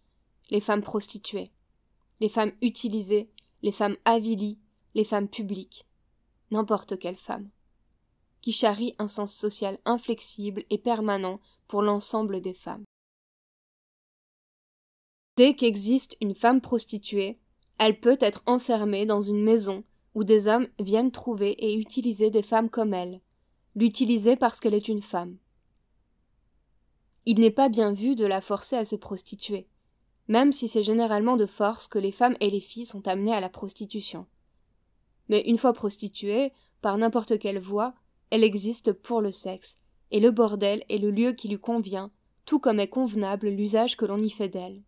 les 0.53 0.61
femmes 0.61 0.83
prostituées, 0.83 1.51
les 2.21 2.29
femmes 2.29 2.53
utilisées, 2.61 3.29
les 3.63 3.73
femmes 3.73 3.97
avilies, 4.05 4.59
les 4.95 5.03
femmes 5.03 5.27
publiques, 5.27 5.85
n'importe 6.51 6.97
quelle 6.97 7.17
femme 7.17 7.49
qui 8.43 8.51
charrie 8.51 8.93
un 8.99 9.07
sens 9.07 9.33
social 9.33 9.79
inflexible 9.85 10.65
et 10.69 10.77
permanent 10.77 11.39
pour 11.67 11.81
l'ensemble 11.81 12.41
des 12.41 12.53
femmes. 12.53 12.83
Dès 15.37 15.55
qu'existe 15.55 16.17
une 16.19 16.35
femme 16.35 16.59
prostituée, 16.59 17.39
elle 17.79 18.01
peut 18.01 18.17
être 18.19 18.43
enfermée 18.45 19.05
dans 19.05 19.21
une 19.21 19.41
maison 19.41 19.85
où 20.13 20.25
des 20.25 20.47
hommes 20.47 20.67
viennent 20.77 21.11
trouver 21.13 21.51
et 21.51 21.73
utiliser 21.73 22.31
des 22.31 22.43
femmes 22.43 22.69
comme 22.69 22.93
elle, 22.93 23.21
l'utiliser 23.75 24.35
parce 24.35 24.59
qu'elle 24.59 24.75
est 24.75 24.89
une 24.89 25.01
femme. 25.01 25.37
Il 27.25 27.39
n'est 27.39 27.49
pas 27.49 27.69
bien 27.69 27.93
vu 27.93 28.15
de 28.15 28.25
la 28.25 28.41
forcer 28.41 28.75
à 28.75 28.83
se 28.83 28.97
prostituer, 28.97 29.69
même 30.27 30.51
si 30.51 30.67
c'est 30.67 30.83
généralement 30.83 31.37
de 31.37 31.45
force 31.45 31.87
que 31.87 31.99
les 31.99 32.11
femmes 32.11 32.37
et 32.39 32.49
les 32.49 32.59
filles 32.59 32.85
sont 32.85 33.07
amenées 33.07 33.33
à 33.33 33.41
la 33.41 33.49
prostitution. 33.49 34.25
Mais 35.29 35.41
une 35.41 35.57
fois 35.57 35.73
prostituée, 35.73 36.51
par 36.81 36.97
n'importe 36.97 37.39
quelle 37.39 37.59
voie, 37.59 37.93
elle 38.29 38.43
existe 38.43 38.93
pour 38.93 39.21
le 39.21 39.31
sexe, 39.31 39.77
et 40.11 40.19
le 40.19 40.31
bordel 40.31 40.83
est 40.89 40.97
le 40.97 41.11
lieu 41.11 41.33
qui 41.33 41.47
lui 41.47 41.59
convient, 41.59 42.11
tout 42.45 42.59
comme 42.59 42.79
est 42.79 42.87
convenable 42.87 43.49
l'usage 43.49 43.97
que 43.97 44.05
l'on 44.05 44.21
y 44.21 44.29
fait 44.29 44.49
d'elle. 44.49 44.83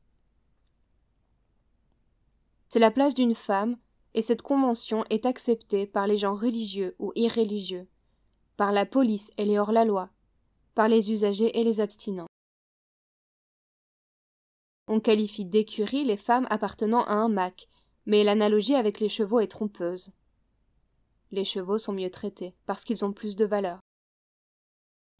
C'est 2.69 2.79
la 2.79 2.91
place 2.91 3.15
d'une 3.15 3.35
femme, 3.35 3.77
et 4.13 4.21
cette 4.21 4.41
convention 4.41 5.05
est 5.09 5.25
acceptée 5.25 5.85
par 5.85 6.07
les 6.07 6.17
gens 6.17 6.35
religieux 6.35 6.95
ou 6.99 7.11
irréligieux, 7.15 7.87
par 8.57 8.71
la 8.71 8.85
police 8.85 9.31
et 9.37 9.45
les 9.45 9.57
hors-la-loi, 9.57 10.09
par 10.73 10.87
les 10.87 11.11
usagers 11.11 11.57
et 11.57 11.63
les 11.63 11.79
abstinents. 11.79 12.27
On 14.87 14.99
qualifie 14.99 15.45
d'écurie 15.45 16.03
les 16.03 16.17
femmes 16.17 16.47
appartenant 16.49 17.03
à 17.05 17.13
un 17.13 17.29
mac, 17.29 17.67
mais 18.05 18.23
l'analogie 18.23 18.75
avec 18.75 18.99
les 18.99 19.09
chevaux 19.09 19.39
est 19.39 19.47
trompeuse. 19.47 20.11
Les 21.31 21.45
chevaux 21.45 21.79
sont 21.79 21.93
mieux 21.93 22.11
traités, 22.11 22.55
parce 22.65 22.85
qu'ils 22.85 23.03
ont 23.03 23.11
plus 23.11 23.35
de 23.35 23.45
valeur. 23.45 23.79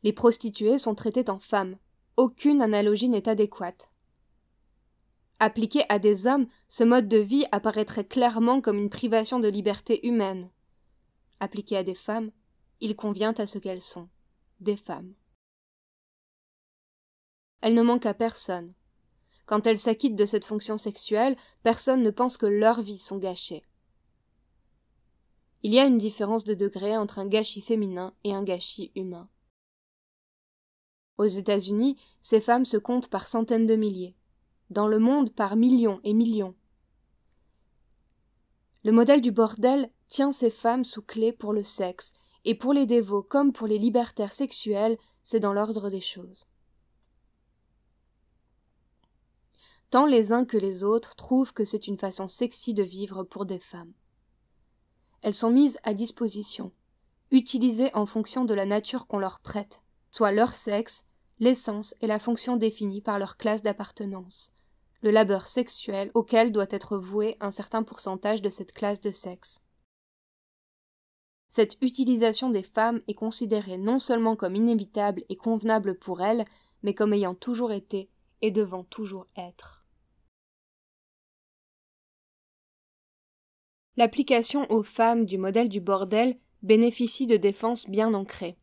Les 0.03 0.13
prostituées 0.13 0.77
sont 0.77 0.93
traitées 0.93 1.29
en 1.29 1.39
femmes. 1.39 1.77
Aucune 2.15 2.61
analogie 2.61 3.09
n'est 3.09 3.27
adéquate. 3.27 3.91
Appliqué 5.39 5.83
à 5.89 5.99
des 5.99 6.27
hommes, 6.27 6.47
ce 6.69 6.83
mode 6.83 7.07
de 7.07 7.17
vie 7.17 7.45
apparaîtrait 7.51 8.05
clairement 8.05 8.61
comme 8.61 8.77
une 8.77 8.89
privation 8.89 9.39
de 9.39 9.47
liberté 9.47 10.07
humaine. 10.07 10.49
Appliqué 11.39 11.75
à 11.75 11.83
des 11.83 11.95
femmes, 11.95 12.31
il 12.79 12.95
convient 12.95 13.33
à 13.33 13.47
ce 13.47 13.57
qu'elles 13.57 13.81
sont, 13.81 14.09
des 14.59 14.77
femmes. 14.77 15.13
Elles 17.61 17.73
ne 17.73 17.81
manquent 17.81 18.05
à 18.05 18.13
personne. 18.13 18.73
Quand 19.45 19.67
elles 19.67 19.79
s'acquittent 19.79 20.15
de 20.15 20.25
cette 20.25 20.45
fonction 20.45 20.77
sexuelle, 20.77 21.35
personne 21.63 22.01
ne 22.01 22.09
pense 22.09 22.37
que 22.37 22.45
leurs 22.45 22.81
vies 22.81 22.97
sont 22.97 23.17
gâchées. 23.17 23.63
Il 25.63 25.73
y 25.73 25.79
a 25.79 25.85
une 25.85 25.97
différence 25.97 26.43
de 26.43 26.53
degré 26.53 26.95
entre 26.97 27.19
un 27.19 27.27
gâchis 27.27 27.61
féminin 27.61 28.13
et 28.23 28.33
un 28.33 28.43
gâchis 28.43 28.91
humain. 28.95 29.29
Aux 31.17 31.25
États-Unis, 31.25 31.97
ces 32.21 32.41
femmes 32.41 32.65
se 32.65 32.77
comptent 32.77 33.09
par 33.09 33.27
centaines 33.27 33.65
de 33.65 33.75
milliers, 33.75 34.15
dans 34.69 34.87
le 34.87 34.99
monde 34.99 35.31
par 35.33 35.55
millions 35.55 35.99
et 36.03 36.13
millions. 36.13 36.55
Le 38.83 38.91
modèle 38.91 39.21
du 39.21 39.31
bordel 39.31 39.89
tient 40.09 40.31
ces 40.31 40.51
femmes 40.51 40.83
sous 40.83 41.01
clé 41.01 41.31
pour 41.31 41.53
le 41.53 41.63
sexe, 41.63 42.13
et 42.43 42.53
pour 42.53 42.73
les 42.73 42.85
dévots 42.85 43.23
comme 43.23 43.51
pour 43.51 43.65
les 43.65 43.79
libertaires 43.79 44.33
sexuels, 44.33 44.97
c'est 45.23 45.39
dans 45.39 45.53
l'ordre 45.53 45.89
des 45.89 46.01
choses. 46.01 46.47
Tant 49.89 50.05
les 50.05 50.31
uns 50.31 50.45
que 50.45 50.57
les 50.57 50.83
autres 50.83 51.15
trouvent 51.15 51.53
que 51.53 51.65
c'est 51.65 51.87
une 51.87 51.99
façon 51.99 52.27
sexy 52.27 52.73
de 52.73 52.83
vivre 52.83 53.23
pour 53.23 53.45
des 53.45 53.59
femmes. 53.59 53.93
Elles 55.21 55.33
sont 55.33 55.51
mises 55.51 55.77
à 55.83 55.93
disposition, 55.93 56.71
utilisées 57.31 57.93
en 57.93 58.05
fonction 58.05 58.45
de 58.45 58.53
la 58.53 58.65
nature 58.65 59.07
qu'on 59.07 59.19
leur 59.19 59.39
prête, 59.39 59.81
soit 60.11 60.31
leur 60.31 60.53
sexe, 60.53 61.05
l'essence 61.39 61.95
et 62.01 62.07
la 62.07 62.19
fonction 62.19 62.57
définie 62.57 63.01
par 63.01 63.19
leur 63.19 63.37
classe 63.37 63.63
d'appartenance, 63.63 64.53
le 65.01 65.11
labeur 65.11 65.47
sexuel 65.47 66.09
auquel 66.13 66.51
doit 66.51 66.65
être 66.69 66.97
voué 66.97 67.37
un 67.39 67.51
certain 67.51 67.83
pourcentage 67.83 68.41
de 68.41 68.49
cette 68.49 68.71
classe 68.71 69.01
de 69.01 69.11
sexe. 69.11 69.61
Cette 71.47 71.77
utilisation 71.81 72.49
des 72.49 72.63
femmes 72.63 73.01
est 73.07 73.13
considérée 73.13 73.77
non 73.77 73.99
seulement 73.99 74.35
comme 74.35 74.55
inévitable 74.55 75.23
et 75.29 75.37
convenable 75.37 75.97
pour 75.97 76.21
elles, 76.21 76.45
mais 76.83 76.93
comme 76.93 77.13
ayant 77.13 77.35
toujours 77.35 77.71
été 77.71 78.09
et 78.45 78.51
devant 78.51 78.83
toujours 78.83 79.25
être. 79.35 79.87
L'application 83.97 84.69
aux 84.69 84.83
femmes 84.83 85.25
du 85.25 85.39
modèle 85.39 85.67
du 85.67 85.81
bordel 85.81 86.37
bénéficie 86.61 87.25
de 87.25 87.37
défenses 87.37 87.89
bien 87.89 88.13
ancrées. 88.13 88.59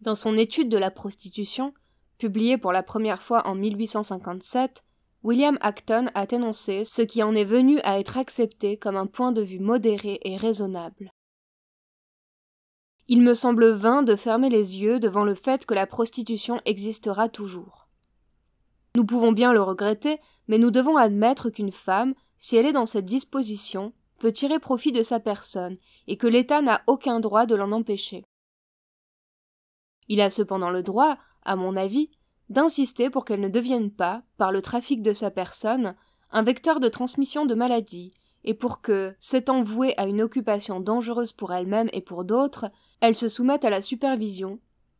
Dans 0.00 0.14
son 0.14 0.38
étude 0.38 0.70
de 0.70 0.78
la 0.78 0.90
prostitution, 0.90 1.74
publiée 2.16 2.56
pour 2.56 2.72
la 2.72 2.82
première 2.82 3.22
fois 3.22 3.46
en 3.46 3.54
1857, 3.54 4.84
William 5.22 5.58
Acton 5.60 6.06
a 6.14 6.24
énoncé 6.32 6.86
ce 6.86 7.02
qui 7.02 7.22
en 7.22 7.34
est 7.34 7.44
venu 7.44 7.78
à 7.80 7.98
être 7.98 8.16
accepté 8.16 8.78
comme 8.78 8.96
un 8.96 9.06
point 9.06 9.32
de 9.32 9.42
vue 9.42 9.60
modéré 9.60 10.18
et 10.22 10.38
raisonnable. 10.38 11.12
Il 13.06 13.20
me 13.20 13.34
semble 13.34 13.70
vain 13.70 14.02
de 14.02 14.16
fermer 14.16 14.48
les 14.48 14.78
yeux 14.78 14.98
devant 14.98 15.24
le 15.24 15.34
fait 15.34 15.66
que 15.66 15.74
la 15.74 15.86
prostitution 15.86 16.58
existera 16.64 17.28
toujours. 17.28 17.79
Nous 18.96 19.04
pouvons 19.04 19.32
bien 19.32 19.52
le 19.52 19.62
regretter, 19.62 20.20
mais 20.48 20.58
nous 20.58 20.70
devons 20.70 20.96
admettre 20.96 21.50
qu'une 21.50 21.72
femme, 21.72 22.14
si 22.38 22.56
elle 22.56 22.66
est 22.66 22.72
dans 22.72 22.86
cette 22.86 23.04
disposition, 23.04 23.92
peut 24.18 24.32
tirer 24.32 24.58
profit 24.58 24.92
de 24.92 25.02
sa 25.02 25.20
personne, 25.20 25.76
et 26.06 26.16
que 26.16 26.26
l'État 26.26 26.60
n'a 26.60 26.82
aucun 26.86 27.20
droit 27.20 27.46
de 27.46 27.54
l'en 27.54 27.72
empêcher. 27.72 28.24
Il 30.08 30.20
a 30.20 30.28
cependant 30.28 30.70
le 30.70 30.82
droit, 30.82 31.18
à 31.44 31.56
mon 31.56 31.76
avis, 31.76 32.10
d'insister 32.48 33.10
pour 33.10 33.24
qu'elle 33.24 33.40
ne 33.40 33.48
devienne 33.48 33.90
pas, 33.90 34.22
par 34.36 34.50
le 34.50 34.60
trafic 34.60 35.02
de 35.02 35.12
sa 35.12 35.30
personne, 35.30 35.94
un 36.32 36.42
vecteur 36.42 36.80
de 36.80 36.88
transmission 36.88 37.46
de 37.46 37.54
maladies, 37.54 38.12
et 38.44 38.54
pour 38.54 38.80
que, 38.80 39.14
s'étant 39.20 39.62
vouée 39.62 39.94
à 39.98 40.06
une 40.06 40.22
occupation 40.22 40.80
dangereuse 40.80 41.32
pour 41.32 41.52
elle-même 41.52 41.90
et 41.92 42.00
pour 42.00 42.24
d'autres, 42.24 42.70
elle 43.00 43.14
se 43.14 43.28
soumette 43.28 43.64
à 43.64 43.70
la 43.70 43.82
supervision, 43.82 44.58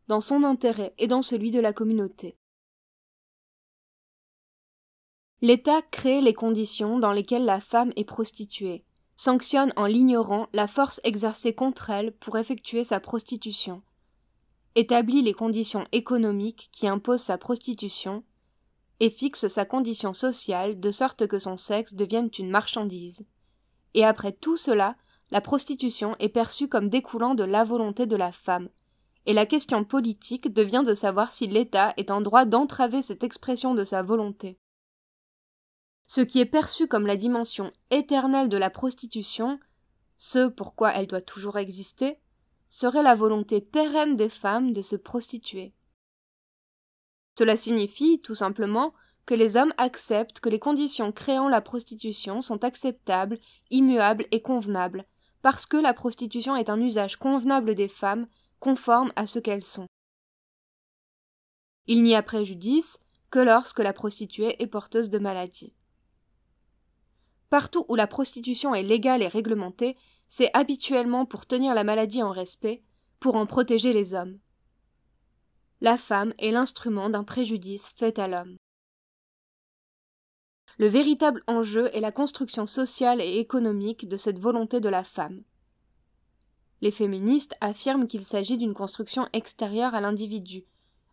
dans 0.08 0.20
son 0.20 0.44
intérêt 0.44 0.94
et 0.98 1.08
dans 1.08 1.22
celui 1.22 1.50
de 1.50 1.60
la 1.60 1.72
communauté. 1.72 2.36
L'État 5.42 5.80
crée 5.90 6.20
les 6.20 6.34
conditions 6.34 6.98
dans 6.98 7.12
lesquelles 7.12 7.46
la 7.46 7.60
femme 7.60 7.92
est 7.96 8.04
prostituée, 8.04 8.84
sanctionne 9.16 9.72
en 9.76 9.86
l'ignorant 9.86 10.48
la 10.52 10.66
force 10.66 11.00
exercée 11.02 11.54
contre 11.54 11.88
elle 11.88 12.12
pour 12.12 12.36
effectuer 12.36 12.84
sa 12.84 13.00
prostitution, 13.00 13.80
établit 14.74 15.22
les 15.22 15.32
conditions 15.32 15.86
économiques 15.92 16.68
qui 16.72 16.86
imposent 16.86 17.22
sa 17.22 17.38
prostitution, 17.38 18.22
et 19.00 19.08
fixe 19.08 19.48
sa 19.48 19.64
condition 19.64 20.12
sociale 20.12 20.78
de 20.78 20.90
sorte 20.90 21.26
que 21.26 21.38
son 21.38 21.56
sexe 21.56 21.94
devienne 21.94 22.28
une 22.38 22.50
marchandise. 22.50 23.24
Et 23.94 24.04
après 24.04 24.32
tout 24.32 24.58
cela, 24.58 24.94
la 25.30 25.40
prostitution 25.40 26.16
est 26.18 26.28
perçue 26.28 26.68
comme 26.68 26.90
découlant 26.90 27.34
de 27.34 27.44
la 27.44 27.64
volonté 27.64 28.04
de 28.04 28.16
la 28.16 28.30
femme, 28.30 28.68
et 29.24 29.32
la 29.32 29.46
question 29.46 29.84
politique 29.84 30.52
devient 30.52 30.82
de 30.86 30.94
savoir 30.94 31.32
si 31.32 31.46
l'État 31.46 31.94
est 31.96 32.10
en 32.10 32.20
droit 32.20 32.44
d'entraver 32.44 33.00
cette 33.00 33.24
expression 33.24 33.74
de 33.74 33.84
sa 33.84 34.02
volonté. 34.02 34.58
Ce 36.12 36.20
qui 36.20 36.40
est 36.40 36.44
perçu 36.44 36.88
comme 36.88 37.06
la 37.06 37.16
dimension 37.16 37.72
éternelle 37.92 38.48
de 38.48 38.56
la 38.56 38.68
prostitution, 38.68 39.60
ce 40.16 40.48
pourquoi 40.48 40.92
elle 40.92 41.06
doit 41.06 41.20
toujours 41.20 41.56
exister, 41.56 42.18
serait 42.68 43.04
la 43.04 43.14
volonté 43.14 43.60
pérenne 43.60 44.16
des 44.16 44.28
femmes 44.28 44.72
de 44.72 44.82
se 44.82 44.96
prostituer. 44.96 45.72
Cela 47.38 47.56
signifie, 47.56 48.20
tout 48.20 48.34
simplement, 48.34 48.92
que 49.24 49.34
les 49.34 49.56
hommes 49.56 49.72
acceptent 49.76 50.40
que 50.40 50.48
les 50.48 50.58
conditions 50.58 51.12
créant 51.12 51.48
la 51.48 51.60
prostitution 51.60 52.42
sont 52.42 52.64
acceptables, 52.64 53.38
immuables 53.70 54.26
et 54.32 54.42
convenables, 54.42 55.04
parce 55.42 55.64
que 55.64 55.76
la 55.76 55.94
prostitution 55.94 56.56
est 56.56 56.70
un 56.70 56.80
usage 56.80 57.18
convenable 57.18 57.76
des 57.76 57.86
femmes, 57.86 58.26
conforme 58.58 59.12
à 59.14 59.28
ce 59.28 59.38
qu'elles 59.38 59.62
sont. 59.62 59.86
Il 61.86 62.02
n'y 62.02 62.16
a 62.16 62.22
préjudice 62.24 62.98
que 63.30 63.38
lorsque 63.38 63.78
la 63.78 63.92
prostituée 63.92 64.60
est 64.60 64.66
porteuse 64.66 65.08
de 65.08 65.20
maladie. 65.20 65.72
Partout 67.50 67.84
où 67.88 67.96
la 67.96 68.06
prostitution 68.06 68.74
est 68.74 68.84
légale 68.84 69.22
et 69.22 69.28
réglementée, 69.28 69.96
c'est 70.28 70.50
habituellement 70.54 71.26
pour 71.26 71.46
tenir 71.46 71.74
la 71.74 71.84
maladie 71.84 72.22
en 72.22 72.30
respect, 72.30 72.84
pour 73.18 73.34
en 73.34 73.46
protéger 73.46 73.92
les 73.92 74.14
hommes. 74.14 74.38
La 75.80 75.96
femme 75.96 76.32
est 76.38 76.52
l'instrument 76.52 77.10
d'un 77.10 77.24
préjudice 77.24 77.90
fait 77.96 78.18
à 78.18 78.28
l'homme. 78.28 78.56
Le 80.78 80.86
véritable 80.86 81.42
enjeu 81.46 81.94
est 81.94 82.00
la 82.00 82.12
construction 82.12 82.66
sociale 82.66 83.20
et 83.20 83.38
économique 83.38 84.08
de 84.08 84.16
cette 84.16 84.38
volonté 84.38 84.80
de 84.80 84.88
la 84.88 85.04
femme. 85.04 85.42
Les 86.80 86.90
féministes 86.90 87.56
affirment 87.60 88.06
qu'il 88.06 88.24
s'agit 88.24 88.56
d'une 88.56 88.72
construction 88.72 89.28
extérieure 89.32 89.94
à 89.94 90.00
l'individu, 90.00 90.64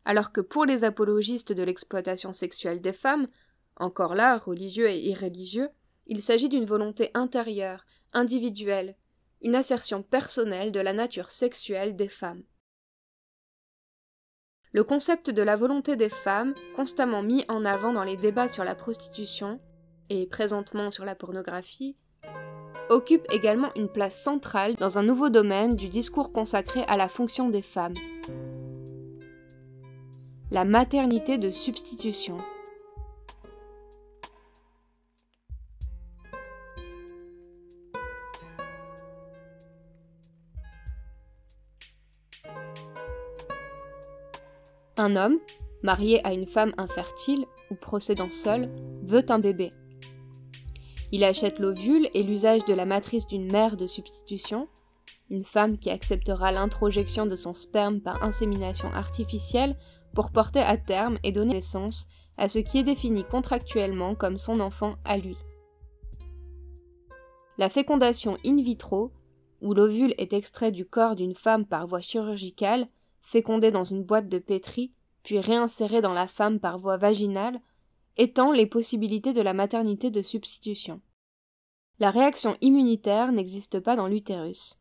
alors 0.06 0.32
que 0.32 0.40
pour 0.40 0.66
les 0.66 0.84
apologistes 0.84 1.52
de 1.52 1.64
l'exploitation 1.64 2.32
sexuelle 2.32 2.82
des 2.82 2.94
femmes, 2.94 3.28
encore 3.76 4.16
là, 4.16 4.38
religieux 4.38 4.88
et 4.88 5.00
irréligieux, 5.00 5.70
il 6.08 6.22
s'agit 6.22 6.50
d'une 6.50 6.66
volonté 6.66 7.12
intérieure, 7.14 7.86
individuelle, 8.14 8.96
une 9.42 9.56
assertion 9.56 10.02
personnelle 10.02 10.72
de 10.72 10.80
la 10.80 10.94
nature 10.94 11.30
sexuelle 11.30 11.96
des 11.96 12.08
femmes. 12.08 12.44
Le 14.72 14.84
concept 14.84 15.30
de 15.30 15.42
la 15.42 15.56
volonté 15.56 15.96
des 15.96 16.10
femmes, 16.10 16.54
constamment 16.76 17.24
mis 17.24 17.46
en 17.48 17.66
avant 17.66 17.94
dans 17.94 18.04
les 18.04 18.18
débats 18.18 18.48
sur 18.48 18.64
la 18.64 18.76
prostitution, 18.76 19.60
et 20.10 20.26
présentement 20.26 20.92
sur 20.92 21.06
la 21.06 21.16
pornographie, 21.16 21.98
occupe 22.90 23.26
également 23.32 23.74
une 23.76 23.90
place 23.90 24.22
centrale 24.22 24.76
dans 24.76 24.98
un 24.98 25.04
nouveau 25.04 25.30
domaine 25.30 25.76
du 25.76 25.90
discours 25.90 26.32
consacré 26.32 26.84
à 26.88 26.96
la 26.96 27.08
fonction 27.08 27.50
des 27.50 27.62
femmes. 27.62 27.96
La 30.52 30.64
maternité 30.64 31.38
de 31.38 31.52
substitution. 31.52 32.38
Un 44.98 45.16
homme, 45.16 45.38
marié 45.84 46.26
à 46.26 46.34
une 46.34 46.48
femme 46.48 46.74
infertile 46.78 47.46
ou 47.70 47.76
procédant 47.76 48.32
seul, 48.32 48.70
veut 49.04 49.26
un 49.30 49.38
bébé. 49.38 49.70
Il 51.12 51.24
achète 51.24 51.60
l'ovule 51.60 52.10
et 52.16 52.24
l'usage 52.24 52.66
de 52.66 52.74
la 52.74 52.86
matrice 52.86 53.28
d'une 53.28 53.52
mère 53.52 53.78
de 53.78 53.86
substitution, 53.86 54.68
une 55.30 55.46
femme 55.46 55.78
qui 55.78 55.92
acceptera 55.92 56.52
l'introjection 56.52 57.28
de 57.28 57.36
son 57.36 57.54
sperme 57.54 58.02
par 58.02 58.24
insémination 58.24 58.92
artificielle 58.92 59.78
pour 60.16 60.32
porter 60.32 60.62
à 60.62 60.78
terme 60.78 61.20
et 61.24 61.32
donner 61.32 61.56
naissance 61.56 62.08
à 62.38 62.48
ce 62.48 62.60
qui 62.60 62.80
est 62.80 62.84
défini 62.84 63.24
contractuellement 63.24 64.16
comme 64.16 64.40
son 64.40 64.60
enfant 64.60 64.96
à 65.06 65.18
lui. 65.18 65.38
La 67.60 67.70
fécondation 67.70 68.38
in 68.46 68.62
vitro, 68.62 69.12
où 69.62 69.74
l'ovule 69.74 70.14
est 70.18 70.34
extrait 70.34 70.72
du 70.72 70.86
corps 70.86 71.16
d'une 71.16 71.36
femme 71.36 71.66
par 71.66 71.88
voie 71.88 72.02
chirurgicale, 72.02 72.88
fécondé 73.28 73.72
dans 73.72 73.84
une 73.84 74.04
boîte 74.04 74.30
de 74.30 74.40
pétri, 74.40 74.94
puis 75.22 75.42
réinséré 75.42 76.02
dans 76.02 76.14
la 76.14 76.30
femme 76.30 76.62
par 76.62 76.80
voie 76.80 76.96
vaginale, 76.96 77.60
étend 78.16 78.54
les 78.54 78.66
possibilités 78.66 79.34
de 79.34 79.42
la 79.42 79.54
maternité 79.54 80.10
de 80.10 80.22
substitution. 80.22 81.02
La 82.00 82.10
réaction 82.10 82.56
immunitaire 82.62 83.34
n'existe 83.34 83.82
pas 83.82 83.98
dans 83.98 84.08
l'utérus. 84.08 84.80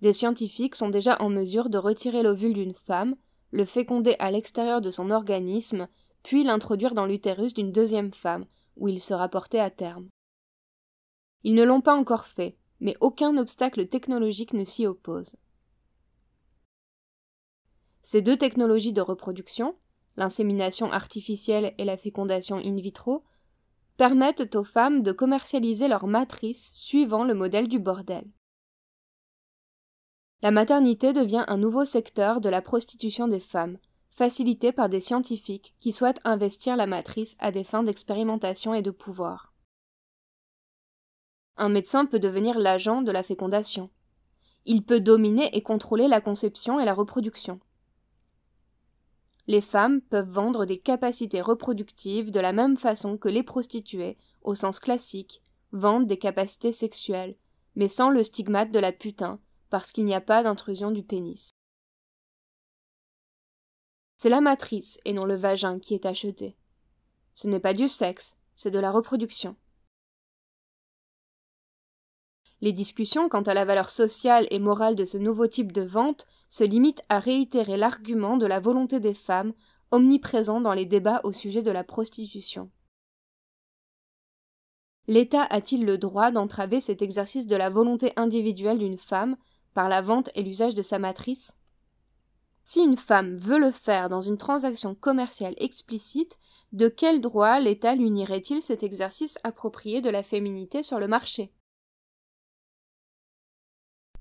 Des 0.00 0.12
scientifiques 0.12 0.76
sont 0.76 0.90
déjà 0.90 1.20
en 1.20 1.28
mesure 1.28 1.70
de 1.70 1.78
retirer 1.78 2.22
l'ovule 2.22 2.54
d'une 2.54 2.74
femme, 2.74 3.16
le 3.50 3.64
féconder 3.64 4.14
à 4.20 4.30
l'extérieur 4.30 4.80
de 4.80 4.92
son 4.92 5.10
organisme, 5.10 5.88
puis 6.22 6.44
l'introduire 6.44 6.94
dans 6.94 7.06
l'utérus 7.06 7.52
d'une 7.52 7.72
deuxième 7.72 8.12
femme, 8.12 8.46
où 8.76 8.86
il 8.86 9.00
sera 9.00 9.28
porté 9.28 9.58
à 9.58 9.70
terme. 9.70 10.08
Ils 11.42 11.56
ne 11.56 11.64
l'ont 11.64 11.80
pas 11.80 11.96
encore 11.96 12.26
fait, 12.26 12.56
mais 12.78 12.96
aucun 13.00 13.36
obstacle 13.38 13.88
technologique 13.88 14.52
ne 14.52 14.64
s'y 14.64 14.86
oppose. 14.86 15.36
Ces 18.04 18.20
deux 18.20 18.36
technologies 18.36 18.92
de 18.92 19.00
reproduction, 19.00 19.74
l'insémination 20.16 20.92
artificielle 20.92 21.74
et 21.78 21.84
la 21.84 21.96
fécondation 21.96 22.58
in 22.58 22.76
vitro, 22.76 23.24
permettent 23.96 24.54
aux 24.54 24.64
femmes 24.64 25.02
de 25.02 25.10
commercialiser 25.10 25.88
leur 25.88 26.06
matrice 26.06 26.70
suivant 26.74 27.24
le 27.24 27.32
modèle 27.32 27.66
du 27.66 27.78
bordel. 27.78 28.26
La 30.42 30.50
maternité 30.50 31.14
devient 31.14 31.44
un 31.48 31.56
nouveau 31.56 31.86
secteur 31.86 32.42
de 32.42 32.50
la 32.50 32.60
prostitution 32.60 33.26
des 33.26 33.40
femmes, 33.40 33.78
facilité 34.10 34.70
par 34.70 34.90
des 34.90 35.00
scientifiques 35.00 35.74
qui 35.80 35.90
souhaitent 35.90 36.20
investir 36.24 36.76
la 36.76 36.86
matrice 36.86 37.36
à 37.38 37.50
des 37.50 37.64
fins 37.64 37.82
d'expérimentation 37.82 38.74
et 38.74 38.82
de 38.82 38.90
pouvoir. 38.90 39.54
Un 41.56 41.70
médecin 41.70 42.04
peut 42.04 42.18
devenir 42.18 42.58
l'agent 42.58 43.00
de 43.00 43.12
la 43.12 43.22
fécondation. 43.22 43.88
Il 44.66 44.84
peut 44.84 45.00
dominer 45.00 45.56
et 45.56 45.62
contrôler 45.62 46.06
la 46.06 46.20
conception 46.20 46.78
et 46.78 46.84
la 46.84 46.92
reproduction 46.92 47.60
les 49.46 49.60
femmes 49.60 50.00
peuvent 50.00 50.30
vendre 50.30 50.64
des 50.64 50.78
capacités 50.78 51.40
reproductives 51.40 52.30
de 52.30 52.40
la 52.40 52.52
même 52.52 52.76
façon 52.76 53.18
que 53.18 53.28
les 53.28 53.42
prostituées, 53.42 54.16
au 54.42 54.54
sens 54.54 54.80
classique, 54.80 55.42
vendent 55.72 56.06
des 56.06 56.18
capacités 56.18 56.72
sexuelles, 56.72 57.36
mais 57.76 57.88
sans 57.88 58.10
le 58.10 58.24
stigmate 58.24 58.70
de 58.70 58.78
la 58.78 58.92
putain, 58.92 59.40
parce 59.70 59.92
qu'il 59.92 60.04
n'y 60.04 60.14
a 60.14 60.20
pas 60.20 60.42
d'intrusion 60.42 60.90
du 60.90 61.02
pénis. 61.02 61.50
C'est 64.16 64.28
la 64.28 64.40
matrice 64.40 64.98
et 65.04 65.12
non 65.12 65.24
le 65.24 65.34
vagin 65.34 65.78
qui 65.78 65.94
est 65.94 66.06
acheté. 66.06 66.56
Ce 67.34 67.48
n'est 67.48 67.60
pas 67.60 67.74
du 67.74 67.88
sexe, 67.88 68.36
c'est 68.54 68.70
de 68.70 68.78
la 68.78 68.90
reproduction. 68.90 69.56
Les 72.64 72.72
discussions 72.72 73.28
quant 73.28 73.42
à 73.42 73.52
la 73.52 73.66
valeur 73.66 73.90
sociale 73.90 74.46
et 74.50 74.58
morale 74.58 74.96
de 74.96 75.04
ce 75.04 75.18
nouveau 75.18 75.46
type 75.46 75.70
de 75.70 75.82
vente 75.82 76.26
se 76.48 76.64
limitent 76.64 77.02
à 77.10 77.18
réitérer 77.18 77.76
l'argument 77.76 78.38
de 78.38 78.46
la 78.46 78.58
volonté 78.58 79.00
des 79.00 79.12
femmes, 79.12 79.52
omniprésent 79.90 80.62
dans 80.62 80.72
les 80.72 80.86
débats 80.86 81.20
au 81.24 81.32
sujet 81.32 81.62
de 81.62 81.70
la 81.70 81.84
prostitution. 81.84 82.70
L'État 85.08 85.42
a-t-il 85.42 85.84
le 85.84 85.98
droit 85.98 86.30
d'entraver 86.30 86.80
cet 86.80 87.02
exercice 87.02 87.46
de 87.46 87.54
la 87.54 87.68
volonté 87.68 88.14
individuelle 88.16 88.78
d'une 88.78 88.96
femme 88.96 89.36
par 89.74 89.90
la 89.90 90.00
vente 90.00 90.30
et 90.34 90.42
l'usage 90.42 90.74
de 90.74 90.80
sa 90.80 90.98
matrice? 90.98 91.52
Si 92.62 92.80
une 92.80 92.96
femme 92.96 93.36
veut 93.36 93.58
le 93.58 93.72
faire 93.72 94.08
dans 94.08 94.22
une 94.22 94.38
transaction 94.38 94.94
commerciale 94.94 95.54
explicite, 95.58 96.38
de 96.72 96.88
quel 96.88 97.20
droit 97.20 97.60
l'État 97.60 97.94
lui 97.94 98.10
nierait-il 98.10 98.62
cet 98.62 98.82
exercice 98.82 99.36
approprié 99.44 100.00
de 100.00 100.08
la 100.08 100.22
féminité 100.22 100.82
sur 100.82 100.98
le 100.98 101.08
marché? 101.08 101.52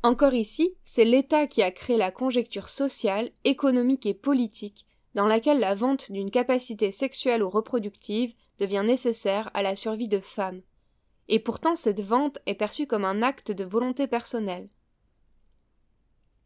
Encore 0.04 0.34
ici, 0.34 0.76
c'est 0.84 1.06
l'État 1.06 1.48
qui 1.48 1.64
a 1.64 1.72
créé 1.72 1.96
la 1.96 2.12
conjecture 2.12 2.68
sociale, 2.68 3.32
économique 3.46 4.06
et 4.06 4.14
politique 4.14 4.86
dans 5.16 5.28
laquelle 5.28 5.60
la 5.60 5.76
vente 5.76 6.12
d'une 6.12 6.32
capacité 6.32 6.92
sexuelle 6.92 7.44
ou 7.44 7.50
reproductive 7.50 8.34
devient 8.60 8.84
nécessaire 8.86 9.50
à 9.54 9.62
la 9.62 9.76
survie 9.76 10.08
de 10.10 10.20
femmes. 10.20 10.62
Et 11.30 11.40
pourtant 11.40 11.76
cette 11.76 12.02
vente 12.02 12.40
est 12.46 12.56
perçue 12.56 12.88
comme 12.88 13.06
un 13.06 13.22
acte 13.22 13.52
de 13.52 13.64
volonté 13.64 14.08
personnelle. 14.08 14.68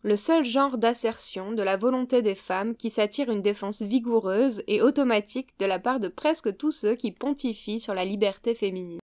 Le 0.03 0.15
seul 0.15 0.45
genre 0.45 0.77
d'assertion 0.77 1.51
de 1.51 1.63
la 1.63 1.77
volonté 1.77 2.21
des 2.21 2.35
femmes 2.35 2.75
qui 2.75 2.91
s'attire 2.91 3.31
une 3.31 3.41
défense 3.41 3.81
vigoureuse 3.81 4.63
et 4.67 4.81
automatique 4.81 5.57
de 5.59 5.65
la 5.65 5.79
part 5.79 5.99
de 5.99 6.07
presque 6.07 6.55
tous 6.57 6.71
ceux 6.71 6.95
qui 6.95 7.11
pontifient 7.11 7.79
sur 7.79 7.95
la 7.95 8.05
liberté 8.05 8.53
féminine. 8.53 8.99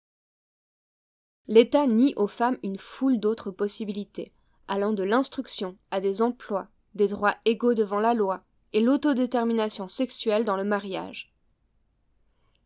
L'État 1.47 1.87
nie 1.87 2.13
aux 2.15 2.27
femmes 2.27 2.57
une 2.63 2.77
foule 2.77 3.19
d'autres 3.19 3.51
possibilités, 3.51 4.31
allant 4.67 4.93
de 4.93 5.03
l'instruction 5.03 5.77
à 5.91 6.01
des 6.01 6.21
emplois, 6.21 6.67
des 6.95 7.07
droits 7.07 7.35
égaux 7.45 7.73
devant 7.73 7.99
la 7.99 8.13
loi 8.13 8.43
et 8.73 8.81
l'autodétermination 8.81 9.87
sexuelle 9.87 10.45
dans 10.45 10.57
le 10.57 10.63
mariage. 10.63 11.33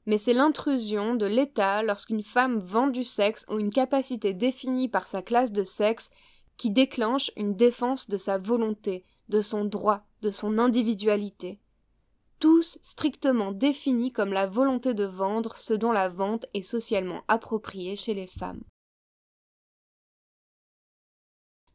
Mais 0.05 0.17
c'est 0.17 0.33
l'intrusion 0.33 1.15
de 1.15 1.25
l'État 1.25 1.83
lorsqu'une 1.83 2.23
femme 2.23 2.59
vend 2.59 2.87
du 2.87 3.03
sexe 3.03 3.45
ou 3.49 3.59
une 3.59 3.73
capacité 3.73 4.33
définie 4.33 4.87
par 4.87 5.07
sa 5.07 5.21
classe 5.21 5.51
de 5.51 5.65
sexe 5.65 6.11
qui 6.55 6.71
déclenche 6.71 7.29
une 7.35 7.55
défense 7.55 8.09
de 8.09 8.17
sa 8.17 8.37
volonté, 8.37 9.03
de 9.27 9.41
son 9.41 9.65
droit, 9.65 10.05
de 10.21 10.31
son 10.31 10.57
individualité. 10.59 11.59
Tous 12.39 12.79
strictement 12.83 13.51
définis 13.51 14.11
comme 14.11 14.31
la 14.31 14.47
volonté 14.47 14.93
de 14.93 15.03
vendre 15.03 15.57
ce 15.57 15.73
dont 15.73 15.91
la 15.91 16.07
vente 16.07 16.45
est 16.53 16.61
socialement 16.61 17.23
appropriée 17.27 17.95
chez 17.95 18.13
les 18.13 18.27
femmes. 18.27 18.63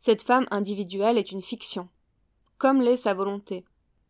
Cette 0.05 0.23
femme 0.23 0.49
individuelle 0.51 1.17
est 1.17 1.31
une 1.31 1.45
fiction, 1.45 1.89
comme 2.59 2.83
l'est 2.83 2.97
sa 2.97 3.15
volonté, 3.15 3.65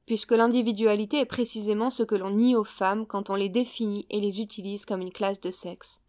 puisque 0.06 0.32
l'individualité 0.32 1.18
est 1.18 1.26
précisément 1.26 1.90
ce 1.90 2.02
que 2.02 2.14
l'on 2.14 2.30
nie 2.30 2.56
aux 2.56 2.64
femmes 2.64 3.06
quand 3.06 3.28
on 3.28 3.34
les 3.34 3.50
définit 3.50 4.06
et 4.08 4.18
les 4.18 4.40
utilise 4.40 4.86
comme 4.86 5.02
une 5.02 5.12
classe 5.12 5.42
de 5.42 5.50
sexe. 5.50 6.00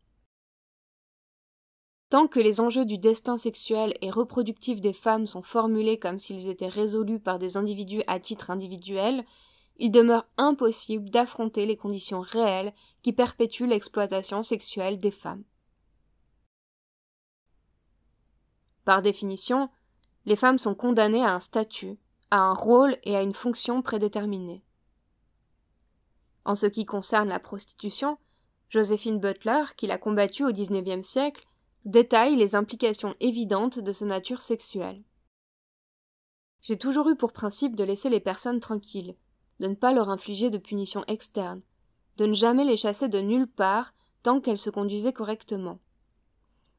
Tant 2.10 2.28
que 2.28 2.40
les 2.40 2.62
enjeux 2.62 2.86
du 2.86 2.98
destin 2.98 3.38
sexuel 3.38 3.98
et 4.00 4.10
reproductif 4.10 4.80
des 4.80 4.94
femmes 4.94 5.28
sont 5.28 5.44
formulés 5.44 6.00
comme 6.00 6.18
s'ils 6.18 6.48
étaient 6.48 6.70
résolus 6.70 7.20
par 7.20 7.38
des 7.38 7.58
individus 7.58 8.04
à 8.08 8.22
titre 8.22 8.52
individuel, 8.52 9.26
il 9.76 9.92
demeure 9.92 10.26
impossible 10.38 11.10
d'affronter 11.10 11.66
les 11.66 11.76
conditions 11.76 12.22
réelles 12.22 12.74
qui 13.02 13.12
perpétuent 13.12 13.68
l'exploitation 13.68 14.44
sexuelle 14.44 15.02
des 15.02 15.12
femmes. 15.12 15.44
Par 18.86 19.02
définition, 19.02 19.70
les 20.26 20.36
femmes 20.36 20.60
sont 20.60 20.76
condamnées 20.76 21.24
à 21.24 21.34
un 21.34 21.40
statut, 21.40 21.98
à 22.32 22.40
un 22.40 22.54
rôle 22.54 22.98
et 23.04 23.16
à 23.16 23.22
une 23.22 23.34
fonction 23.34 23.82
prédéterminés. 23.82 24.64
En 26.46 26.56
ce 26.56 26.66
qui 26.66 26.86
concerne 26.86 27.30
la 27.30 27.40
prostitution, 27.40 28.18
Joséphine 28.70 29.20
Butler, 29.20 29.64
qui 29.78 29.88
l'a 29.88 29.98
combattue 29.98 30.44
au 30.44 30.52
XIXe 30.52 31.06
siècle, 31.06 31.46
détaille 31.86 32.36
les 32.36 32.56
implications 32.56 33.16
évidentes 33.20 33.80
de 33.80 33.92
sa 33.92 34.06
nature 34.06 34.42
sexuelle. 34.42 35.04
J'ai 36.62 36.78
toujours 36.78 37.10
eu 37.10 37.16
pour 37.16 37.34
principe 37.34 37.76
de 37.76 37.84
laisser 37.84 38.10
les 38.10 38.22
personnes 38.22 38.60
tranquilles, 38.60 39.16
de 39.60 39.68
ne 39.68 39.76
pas 39.76 39.94
leur 39.94 40.10
infliger 40.10 40.50
de 40.50 40.58
punitions 40.58 41.04
externes, 41.08 41.62
de 42.18 42.26
ne 42.26 42.34
jamais 42.34 42.64
les 42.64 42.78
chasser 42.78 43.10
de 43.10 43.20
nulle 43.20 43.48
part 43.48 43.94
tant 44.24 44.40
qu'elles 44.40 44.58
se 44.58 44.70
conduisaient 44.70 45.14
correctement. 45.14 45.80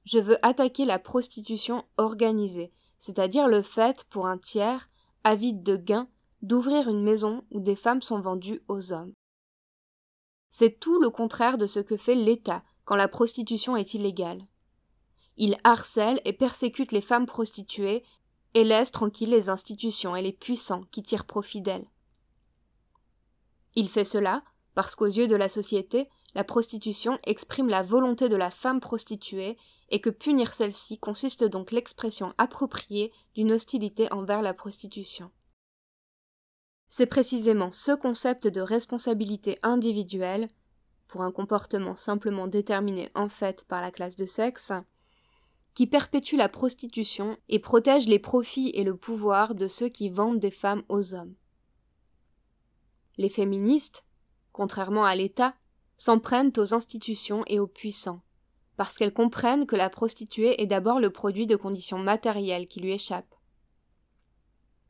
Je 0.04 0.18
veux 0.18 0.44
attaquer 0.44 0.84
la 0.84 0.98
prostitution 0.98 1.84
organisée, 1.96 2.72
c'est-à-dire 2.98 3.48
le 3.48 3.62
fait 3.62 4.04
pour 4.04 4.26
un 4.26 4.38
tiers, 4.38 4.90
avide 5.24 5.62
de 5.62 5.76
gains, 5.76 6.08
d'ouvrir 6.42 6.88
une 6.88 7.02
maison 7.02 7.44
où 7.50 7.60
des 7.60 7.76
femmes 7.76 8.02
sont 8.02 8.20
vendues 8.20 8.62
aux 8.68 8.92
hommes. 8.92 9.14
C'est 10.50 10.78
tout 10.78 11.00
le 11.00 11.10
contraire 11.10 11.58
de 11.58 11.66
ce 11.66 11.80
que 11.80 11.96
fait 11.96 12.14
l'État 12.14 12.62
quand 12.84 12.96
la 12.96 13.08
prostitution 13.08 13.76
est 13.76 13.94
illégale. 13.94 14.46
Il 15.36 15.56
harcèle 15.64 16.20
et 16.24 16.32
persécute 16.32 16.92
les 16.92 17.00
femmes 17.00 17.26
prostituées 17.26 18.04
et 18.52 18.62
laisse 18.62 18.92
tranquilles 18.92 19.30
les 19.30 19.48
institutions 19.48 20.14
et 20.14 20.22
les 20.22 20.32
puissants 20.32 20.84
qui 20.92 21.02
tirent 21.02 21.24
profit 21.24 21.60
d'elles. 21.60 21.88
Il 23.74 23.88
fait 23.88 24.04
cela 24.04 24.44
parce 24.74 24.94
qu'aux 24.94 25.06
yeux 25.06 25.26
de 25.26 25.36
la 25.36 25.48
société, 25.48 26.08
la 26.34 26.44
prostitution 26.44 27.18
exprime 27.24 27.68
la 27.68 27.82
volonté 27.82 28.28
de 28.28 28.36
la 28.36 28.50
femme 28.50 28.80
prostituée 28.80 29.56
et 29.94 30.00
que 30.00 30.10
punir 30.10 30.52
celle-ci 30.52 30.98
consiste 30.98 31.44
donc 31.44 31.70
l'expression 31.70 32.34
appropriée 32.36 33.12
d'une 33.36 33.52
hostilité 33.52 34.12
envers 34.12 34.42
la 34.42 34.52
prostitution. 34.52 35.30
C'est 36.88 37.06
précisément 37.06 37.70
ce 37.70 37.92
concept 37.92 38.48
de 38.48 38.60
responsabilité 38.60 39.60
individuelle, 39.62 40.48
pour 41.06 41.22
un 41.22 41.30
comportement 41.30 41.94
simplement 41.94 42.48
déterminé 42.48 43.12
en 43.14 43.28
fait 43.28 43.64
par 43.68 43.80
la 43.80 43.92
classe 43.92 44.16
de 44.16 44.26
sexe, 44.26 44.72
qui 45.74 45.86
perpétue 45.86 46.34
la 46.34 46.48
prostitution 46.48 47.38
et 47.48 47.60
protège 47.60 48.08
les 48.08 48.18
profits 48.18 48.70
et 48.74 48.82
le 48.82 48.96
pouvoir 48.96 49.54
de 49.54 49.68
ceux 49.68 49.88
qui 49.88 50.08
vendent 50.08 50.40
des 50.40 50.50
femmes 50.50 50.82
aux 50.88 51.14
hommes. 51.14 51.36
Les 53.16 53.28
féministes, 53.28 54.04
contrairement 54.50 55.04
à 55.04 55.14
l'État, 55.14 55.54
s'en 55.96 56.18
prennent 56.18 56.52
aux 56.56 56.74
institutions 56.74 57.44
et 57.46 57.60
aux 57.60 57.68
puissants, 57.68 58.22
parce 58.76 58.98
qu'elles 58.98 59.12
comprennent 59.12 59.66
que 59.66 59.76
la 59.76 59.90
prostituée 59.90 60.60
est 60.60 60.66
d'abord 60.66 61.00
le 61.00 61.10
produit 61.10 61.46
de 61.46 61.56
conditions 61.56 61.98
matérielles 61.98 62.66
qui 62.66 62.80
lui 62.80 62.92
échappent. 62.92 63.34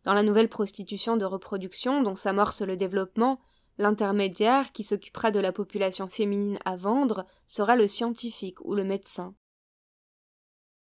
Dans 0.05 0.15
la 0.15 0.23
nouvelle 0.23 0.49
prostitution 0.49 1.17
de 1.17 1.25
reproduction 1.25 2.03
dont 2.03 2.15
s'amorce 2.15 2.63
le 2.63 2.77
développement, 2.77 3.41
l'intermédiaire 3.79 4.73
qui 4.73 4.85
s'occupera 4.85 5.31
de 5.31 5.41
la 5.41 5.53
population 5.53 6.09
féminine 6.09 6.59
à 6.65 6.77
vendre 6.77 7.27
sera 7.47 7.77
le 7.77 7.89
scientifique 7.89 8.61
ou 8.65 8.75
le 8.75 8.85
médecin. 8.85 9.35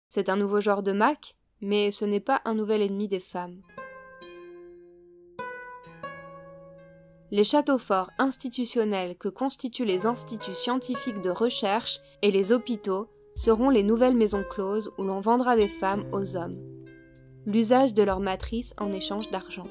C'est 0.08 0.29
un 0.29 0.36
nouveau 0.36 0.62
genre 0.62 0.84
de 0.84 0.91
Mac, 0.91 1.36
mais 1.62 1.91
ce 1.91 2.05
n'est 2.05 2.19
pas 2.19 2.41
un 2.45 2.53
nouvel 2.53 2.81
ennemi 2.81 3.08
des 3.08 3.19
femmes. 3.19 3.62
Les 7.31 7.43
châteaux 7.43 7.79
forts 7.79 8.11
institutionnels 8.19 9.17
que 9.17 9.29
constituent 9.29 9.85
les 9.85 10.05
instituts 10.05 10.53
scientifiques 10.53 11.21
de 11.21 11.31
recherche 11.31 11.99
et 12.21 12.29
les 12.29 12.51
hôpitaux 12.51 13.07
seront 13.35 13.71
les 13.71 13.81
nouvelles 13.81 14.15
maisons 14.15 14.43
closes 14.47 14.91
où 14.99 15.03
l'on 15.03 15.21
vendra 15.21 15.55
des 15.55 15.67
femmes 15.67 16.05
aux 16.13 16.38
hommes. 16.38 16.53
L'usage 17.47 17.95
de 17.95 18.03
leur 18.03 18.19
matrice 18.19 18.75
en 18.77 18.91
échange 18.91 19.31
d'argent. 19.31 19.65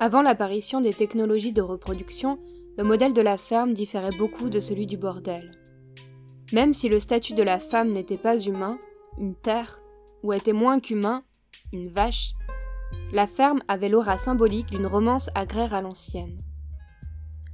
Avant 0.00 0.20
l'apparition 0.20 0.80
des 0.80 0.92
technologies 0.92 1.52
de 1.52 1.62
reproduction, 1.62 2.38
le 2.76 2.82
modèle 2.82 3.14
de 3.14 3.20
la 3.20 3.38
ferme 3.38 3.72
différait 3.72 4.16
beaucoup 4.18 4.50
de 4.50 4.58
celui 4.58 4.86
du 4.86 4.96
bordel. 4.96 5.52
Même 6.52 6.72
si 6.72 6.88
le 6.88 6.98
statut 6.98 7.34
de 7.34 7.42
la 7.42 7.60
femme 7.60 7.92
n'était 7.92 8.16
pas 8.16 8.36
humain, 8.36 8.78
une 9.18 9.36
terre, 9.36 9.80
ou 10.22 10.32
était 10.32 10.52
moins 10.52 10.80
qu'humain, 10.80 11.22
une 11.72 11.88
vache, 11.88 12.32
la 13.12 13.26
ferme 13.26 13.60
avait 13.68 13.88
l'aura 13.88 14.18
symbolique 14.18 14.70
d'une 14.70 14.86
romance 14.86 15.30
agraire 15.34 15.72
à 15.72 15.82
l'ancienne. 15.82 16.36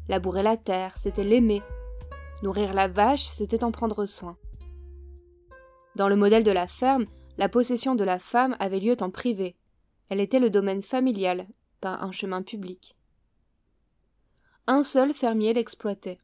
Labourer 0.09 0.43
la 0.43 0.57
terre, 0.57 0.97
c'était 0.97 1.25
l'aimer. 1.25 1.63
Nourrir 2.43 2.73
la 2.73 2.89
vache, 2.89 3.27
c'était 3.27 3.63
en 3.63 3.71
prendre 3.71 4.07
soin. 4.07 4.37
Dans 5.97 6.09
le 6.09 6.17
modèle 6.17 6.45
de 6.45 6.51
la 6.51 6.67
ferme, 6.67 7.07
la 7.37 7.49
possession 7.49 7.95
de 7.95 8.05
la 8.05 8.19
femme 8.19 8.57
avait 8.59 8.81
lieu 8.81 8.97
en 9.01 9.11
privé. 9.11 9.57
Elle 10.09 10.21
était 10.21 10.41
le 10.41 10.51
domaine 10.51 10.83
familial, 10.83 11.47
pas 11.81 11.99
un 12.01 12.13
chemin 12.13 12.43
public 12.43 12.97
un 14.67 14.83
seul 14.83 15.15
fermier 15.15 15.53
l'exploitait. 15.53 16.19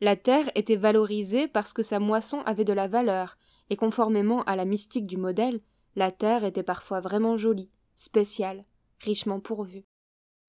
La 0.00 0.16
terre 0.16 0.50
était 0.54 0.76
valorisée 0.76 1.48
parce 1.48 1.72
que 1.72 1.82
sa 1.82 1.98
moisson 1.98 2.40
avait 2.40 2.64
de 2.64 2.72
la 2.72 2.88
valeur, 2.88 3.38
et 3.70 3.76
conformément 3.76 4.42
à 4.44 4.56
la 4.56 4.64
mystique 4.64 5.06
du 5.06 5.16
modèle, 5.16 5.60
la 5.96 6.10
terre 6.10 6.44
était 6.44 6.62
parfois 6.62 7.00
vraiment 7.00 7.36
jolie, 7.36 7.70
spéciale, 7.96 8.64
richement 9.00 9.40
pourvue. 9.40 9.84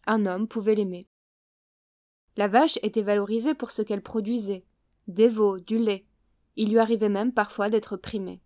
Un 0.08 0.26
homme 0.26 0.48
pouvait 0.48 0.76
l'aimer. 0.76 1.08
La 2.38 2.48
vache 2.48 2.80
était 2.84 3.02
valorisée 3.02 3.54
pour 3.54 3.72
ce 3.72 3.82
qu'elle 3.82 4.02
produisait, 4.02 4.66
des 5.08 5.30
veaux, 5.30 5.60
du 5.60 5.78
lait. 5.78 6.06
Il 6.58 6.70
lui 6.70 6.80
arrivait 6.80 7.10
même 7.10 7.34
parfois 7.34 7.70
d'être 7.70 7.98
primée. 7.98 8.42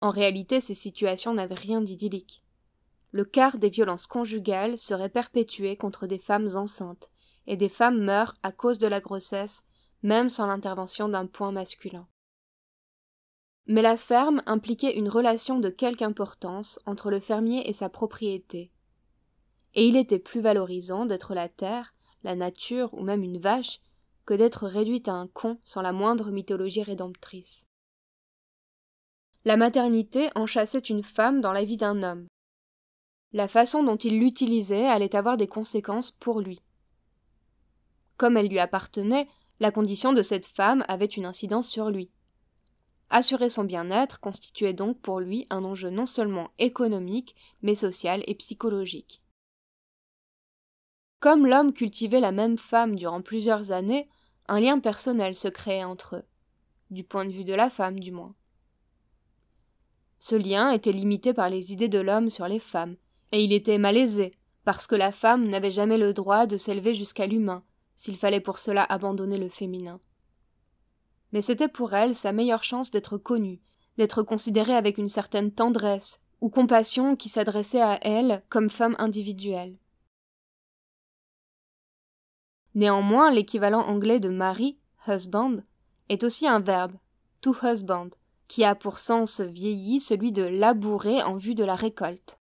En 0.00 0.10
réalité, 0.10 0.60
ces 0.60 0.74
situations 0.74 1.34
n'avaient 1.34 1.54
rien 1.54 1.80
d'idyllique 1.80 2.41
le 3.12 3.24
quart 3.24 3.58
des 3.58 3.68
violences 3.68 4.06
conjugales 4.06 4.78
serait 4.78 5.10
perpétué 5.10 5.76
contre 5.76 6.06
des 6.06 6.18
femmes 6.18 6.48
enceintes, 6.56 7.10
et 7.46 7.56
des 7.56 7.68
femmes 7.68 8.02
meurent 8.02 8.34
à 8.42 8.52
cause 8.52 8.78
de 8.78 8.86
la 8.86 9.00
grossesse, 9.00 9.64
même 10.02 10.30
sans 10.30 10.46
l'intervention 10.46 11.08
d'un 11.08 11.26
point 11.26 11.52
masculin. 11.52 12.08
Mais 13.66 13.82
la 13.82 13.96
ferme 13.96 14.42
impliquait 14.46 14.96
une 14.96 15.08
relation 15.08 15.60
de 15.60 15.68
quelque 15.68 16.02
importance 16.02 16.80
entre 16.86 17.10
le 17.10 17.20
fermier 17.20 17.68
et 17.68 17.72
sa 17.72 17.88
propriété. 17.88 18.72
Et 19.74 19.86
il 19.86 19.96
était 19.96 20.18
plus 20.18 20.40
valorisant 20.40 21.06
d'être 21.06 21.34
la 21.34 21.48
terre, 21.48 21.94
la 22.24 22.34
nature 22.34 22.92
ou 22.94 23.02
même 23.02 23.22
une 23.22 23.38
vache 23.38 23.80
que 24.24 24.34
d'être 24.34 24.66
réduite 24.66 25.08
à 25.08 25.12
un 25.12 25.28
con 25.28 25.58
sans 25.64 25.82
la 25.82 25.92
moindre 25.92 26.30
mythologie 26.30 26.82
rédemptrice. 26.82 27.66
La 29.44 29.56
maternité 29.56 30.30
enchâssait 30.34 30.78
une 30.78 31.02
femme 31.02 31.40
dans 31.40 31.52
la 31.52 31.64
vie 31.64 31.76
d'un 31.76 32.02
homme, 32.02 32.28
la 33.32 33.48
façon 33.48 33.82
dont 33.82 33.96
il 33.96 34.18
l'utilisait 34.18 34.86
allait 34.86 35.16
avoir 35.16 35.36
des 35.36 35.46
conséquences 35.46 36.10
pour 36.10 36.40
lui. 36.40 36.60
Comme 38.16 38.36
elle 38.36 38.48
lui 38.48 38.58
appartenait, 38.58 39.28
la 39.58 39.70
condition 39.70 40.12
de 40.12 40.22
cette 40.22 40.46
femme 40.46 40.84
avait 40.88 41.06
une 41.06 41.24
incidence 41.24 41.68
sur 41.68 41.90
lui. 41.90 42.10
Assurer 43.10 43.48
son 43.48 43.64
bien-être 43.64 44.20
constituait 44.20 44.74
donc 44.74 45.00
pour 45.00 45.20
lui 45.20 45.46
un 45.50 45.64
enjeu 45.64 45.90
non 45.90 46.06
seulement 46.06 46.50
économique, 46.58 47.34
mais 47.62 47.74
social 47.74 48.22
et 48.26 48.34
psychologique. 48.34 49.20
Comme 51.20 51.46
l'homme 51.46 51.72
cultivait 51.72 52.20
la 52.20 52.32
même 52.32 52.58
femme 52.58 52.96
durant 52.96 53.22
plusieurs 53.22 53.70
années, 53.70 54.08
un 54.48 54.60
lien 54.60 54.80
personnel 54.80 55.36
se 55.36 55.48
créait 55.48 55.84
entre 55.84 56.16
eux, 56.16 56.24
du 56.90 57.04
point 57.04 57.24
de 57.24 57.30
vue 57.30 57.44
de 57.44 57.54
la 57.54 57.70
femme 57.70 58.00
du 58.00 58.10
moins. 58.10 58.34
Ce 60.18 60.34
lien 60.34 60.70
était 60.70 60.92
limité 60.92 61.32
par 61.34 61.48
les 61.48 61.72
idées 61.72 61.88
de 61.88 62.00
l'homme 62.00 62.30
sur 62.30 62.48
les 62.48 62.58
femmes, 62.58 62.96
et 63.32 63.42
il 63.42 63.52
était 63.52 63.78
malaisé, 63.78 64.32
parce 64.64 64.86
que 64.86 64.94
la 64.94 65.10
femme 65.10 65.48
n'avait 65.48 65.72
jamais 65.72 65.98
le 65.98 66.12
droit 66.12 66.46
de 66.46 66.56
s'élever 66.56 66.94
jusqu'à 66.94 67.26
l'humain, 67.26 67.64
s'il 67.96 68.16
fallait 68.16 68.40
pour 68.40 68.58
cela 68.58 68.84
abandonner 68.84 69.38
le 69.38 69.48
féminin. 69.48 70.00
Mais 71.32 71.42
c'était 71.42 71.68
pour 71.68 71.94
elle 71.94 72.14
sa 72.14 72.32
meilleure 72.32 72.62
chance 72.62 72.90
d'être 72.90 73.16
connue, 73.18 73.60
d'être 73.96 74.22
considérée 74.22 74.74
avec 74.76 74.98
une 74.98 75.08
certaine 75.08 75.50
tendresse 75.50 76.20
ou 76.40 76.50
compassion 76.50 77.16
qui 77.16 77.28
s'adressait 77.28 77.80
à 77.80 77.98
elle 78.02 78.42
comme 78.48 78.68
femme 78.68 78.96
individuelle. 78.98 79.78
Néanmoins, 82.74 83.30
l'équivalent 83.30 83.86
anglais 83.86 84.20
de 84.20 84.28
mari, 84.28 84.78
husband, 85.06 85.58
est 86.08 86.24
aussi 86.24 86.46
un 86.46 86.60
verbe, 86.60 86.96
to 87.40 87.54
husband, 87.62 88.10
qui 88.48 88.64
a 88.64 88.74
pour 88.74 88.98
sens 88.98 89.40
vieilli 89.40 90.00
celui 90.00 90.32
de 90.32 90.42
labourer 90.42 91.22
en 91.22 91.36
vue 91.36 91.54
de 91.54 91.64
la 91.64 91.74
récolte. 91.74 92.38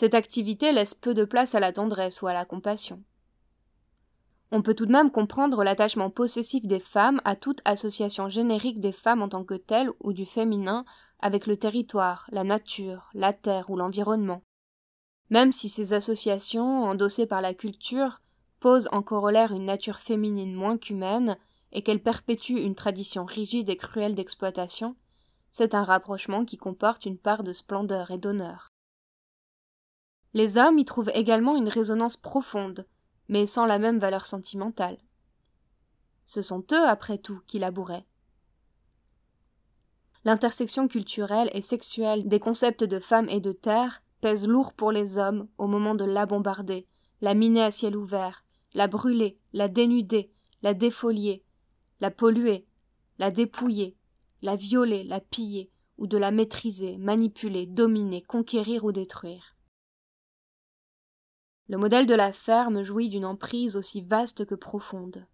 Cette 0.00 0.14
activité 0.14 0.72
laisse 0.72 0.94
peu 0.94 1.12
de 1.12 1.26
place 1.26 1.54
à 1.54 1.60
la 1.60 1.74
tendresse 1.74 2.22
ou 2.22 2.26
à 2.26 2.32
la 2.32 2.46
compassion. 2.46 3.02
On 4.50 4.62
peut 4.62 4.72
tout 4.72 4.86
de 4.86 4.92
même 4.92 5.10
comprendre 5.10 5.62
l'attachement 5.62 6.08
possessif 6.08 6.66
des 6.66 6.80
femmes 6.80 7.20
à 7.26 7.36
toute 7.36 7.60
association 7.66 8.30
générique 8.30 8.80
des 8.80 8.92
femmes 8.92 9.20
en 9.20 9.28
tant 9.28 9.44
que 9.44 9.52
telles 9.52 9.90
ou 10.00 10.14
du 10.14 10.24
féminin 10.24 10.86
avec 11.18 11.46
le 11.46 11.58
territoire, 11.58 12.24
la 12.32 12.44
nature, 12.44 13.10
la 13.12 13.34
terre 13.34 13.68
ou 13.68 13.76
l'environnement. 13.76 14.40
Même 15.28 15.52
si 15.52 15.68
ces 15.68 15.92
associations, 15.92 16.84
endossées 16.84 17.26
par 17.26 17.42
la 17.42 17.52
culture, 17.52 18.22
posent 18.58 18.88
en 18.92 19.02
corollaire 19.02 19.52
une 19.52 19.66
nature 19.66 19.98
féminine 19.98 20.54
moins 20.54 20.78
qu'humaine 20.78 21.36
et 21.72 21.82
qu'elles 21.82 22.02
perpétuent 22.02 22.62
une 22.62 22.74
tradition 22.74 23.26
rigide 23.26 23.68
et 23.68 23.76
cruelle 23.76 24.14
d'exploitation, 24.14 24.94
c'est 25.50 25.74
un 25.74 25.84
rapprochement 25.84 26.46
qui 26.46 26.56
comporte 26.56 27.04
une 27.04 27.18
part 27.18 27.42
de 27.42 27.52
splendeur 27.52 28.10
et 28.10 28.16
d'honneur. 28.16 28.70
Les 30.32 30.58
hommes 30.58 30.78
y 30.78 30.84
trouvent 30.84 31.10
également 31.14 31.56
une 31.56 31.68
résonance 31.68 32.16
profonde, 32.16 32.86
mais 33.28 33.46
sans 33.46 33.66
la 33.66 33.78
même 33.78 33.98
valeur 33.98 34.26
sentimentale. 34.26 34.98
Ce 36.24 36.42
sont 36.42 36.64
eux, 36.72 36.88
après 36.88 37.18
tout, 37.18 37.40
qui 37.46 37.58
labouraient. 37.58 38.06
L'intersection 40.24 40.86
culturelle 40.86 41.50
et 41.54 41.62
sexuelle 41.62 42.28
des 42.28 42.38
concepts 42.38 42.84
de 42.84 43.00
femme 43.00 43.28
et 43.28 43.40
de 43.40 43.52
terre 43.52 44.02
pèse 44.20 44.46
lourd 44.46 44.74
pour 44.74 44.92
les 44.92 45.18
hommes 45.18 45.48
au 45.58 45.66
moment 45.66 45.94
de 45.94 46.04
la 46.04 46.26
bombarder, 46.26 46.86
la 47.20 47.34
miner 47.34 47.62
à 47.62 47.70
ciel 47.70 47.96
ouvert, 47.96 48.44
la 48.74 48.86
brûler, 48.86 49.38
la 49.52 49.68
dénuder, 49.68 50.30
la 50.62 50.74
défolier, 50.74 51.42
la 52.00 52.10
polluer, 52.10 52.66
la 53.18 53.30
dépouiller, 53.30 53.96
la 54.42 54.56
violer, 54.56 55.04
la 55.04 55.20
piller, 55.20 55.70
ou 55.98 56.06
de 56.06 56.16
la 56.16 56.30
maîtriser, 56.30 56.96
manipuler, 56.98 57.66
dominer, 57.66 58.22
conquérir 58.22 58.84
ou 58.84 58.92
détruire. 58.92 59.56
Le 61.70 61.78
modèle 61.78 62.06
de 62.06 62.14
la 62.16 62.32
ferme 62.32 62.82
jouit 62.82 63.08
d'une 63.10 63.24
emprise 63.24 63.76
aussi 63.76 64.00
vaste 64.00 64.44
que 64.44 64.56
profonde. 64.56 65.24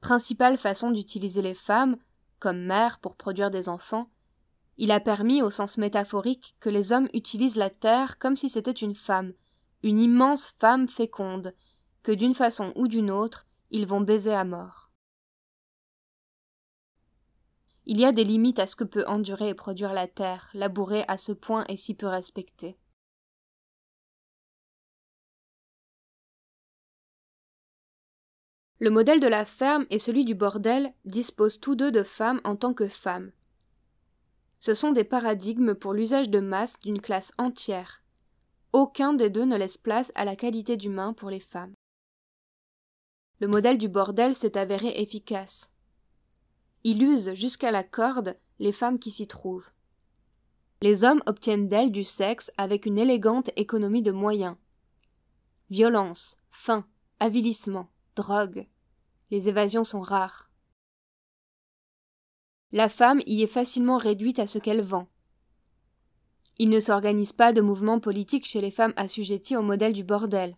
Principale 0.00 0.58
façon 0.58 0.92
d'utiliser 0.92 1.42
les 1.42 1.54
femmes, 1.54 1.96
comme 2.38 2.60
mères 2.60 3.00
pour 3.00 3.16
produire 3.16 3.50
des 3.50 3.68
enfants, 3.68 4.12
il 4.76 4.92
a 4.92 5.00
permis, 5.00 5.42
au 5.42 5.50
sens 5.50 5.76
métaphorique, 5.76 6.54
que 6.60 6.70
les 6.70 6.92
hommes 6.92 7.08
utilisent 7.14 7.56
la 7.56 7.68
terre 7.68 8.20
comme 8.20 8.36
si 8.36 8.48
c'était 8.48 8.70
une 8.70 8.94
femme, 8.94 9.32
une 9.82 9.98
immense 9.98 10.54
femme 10.60 10.86
féconde, 10.86 11.52
que 12.04 12.12
d'une 12.12 12.34
façon 12.34 12.72
ou 12.76 12.86
d'une 12.86 13.10
autre, 13.10 13.48
ils 13.72 13.88
vont 13.88 14.02
baiser 14.02 14.34
à 14.34 14.44
mort. 14.44 14.92
il 17.86 17.98
y 17.98 18.04
a 18.04 18.12
des 18.12 18.24
limites 18.24 18.60
à 18.60 18.68
ce 18.68 18.76
que 18.76 18.84
peut 18.84 19.04
endurer 19.08 19.48
et 19.48 19.54
produire 19.54 19.92
la 19.92 20.06
terre, 20.06 20.48
labourée 20.54 21.04
à 21.08 21.18
ce 21.18 21.32
point 21.32 21.64
et 21.68 21.76
si 21.76 21.94
peu 21.94 22.06
respectée. 22.06 22.78
Le 28.84 28.90
modèle 28.90 29.18
de 29.18 29.26
la 29.26 29.46
ferme 29.46 29.86
et 29.88 29.98
celui 29.98 30.26
du 30.26 30.34
bordel 30.34 30.92
disposent 31.06 31.58
tous 31.58 31.74
deux 31.74 31.90
de 31.90 32.02
femmes 32.02 32.42
en 32.44 32.54
tant 32.54 32.74
que 32.74 32.86
femmes. 32.86 33.32
Ce 34.58 34.74
sont 34.74 34.92
des 34.92 35.04
paradigmes 35.04 35.74
pour 35.74 35.94
l'usage 35.94 36.28
de 36.28 36.38
masse 36.38 36.78
d'une 36.80 37.00
classe 37.00 37.32
entière. 37.38 38.02
Aucun 38.74 39.14
des 39.14 39.30
deux 39.30 39.46
ne 39.46 39.56
laisse 39.56 39.78
place 39.78 40.12
à 40.14 40.26
la 40.26 40.36
qualité 40.36 40.76
d'humain 40.76 41.14
pour 41.14 41.30
les 41.30 41.40
femmes. 41.40 41.72
Le 43.40 43.48
modèle 43.48 43.78
du 43.78 43.88
bordel 43.88 44.36
s'est 44.36 44.58
avéré 44.58 45.00
efficace. 45.00 45.72
Il 46.82 47.02
use 47.02 47.32
jusqu'à 47.32 47.70
la 47.70 47.84
corde 47.84 48.36
les 48.58 48.72
femmes 48.72 48.98
qui 48.98 49.12
s'y 49.12 49.26
trouvent. 49.26 49.70
Les 50.82 51.04
hommes 51.04 51.22
obtiennent 51.24 51.70
d'elles 51.70 51.90
du 51.90 52.04
sexe 52.04 52.52
avec 52.58 52.84
une 52.84 52.98
élégante 52.98 53.48
économie 53.56 54.02
de 54.02 54.12
moyens. 54.12 54.56
Violence, 55.70 56.36
faim, 56.50 56.86
avilissement, 57.18 57.88
drogue. 58.14 58.66
Les 59.34 59.48
évasions 59.48 59.82
sont 59.82 60.00
rares. 60.00 60.48
La 62.70 62.88
femme 62.88 63.20
y 63.26 63.42
est 63.42 63.48
facilement 63.48 63.96
réduite 63.96 64.38
à 64.38 64.46
ce 64.46 64.60
qu'elle 64.60 64.80
vend. 64.80 65.08
Il 66.58 66.70
ne 66.70 66.78
s'organise 66.78 67.32
pas 67.32 67.52
de 67.52 67.60
mouvement 67.60 67.98
politique 67.98 68.46
chez 68.46 68.60
les 68.60 68.70
femmes 68.70 68.92
assujetties 68.94 69.56
au 69.56 69.62
modèle 69.62 69.92
du 69.92 70.04
bordel. 70.04 70.54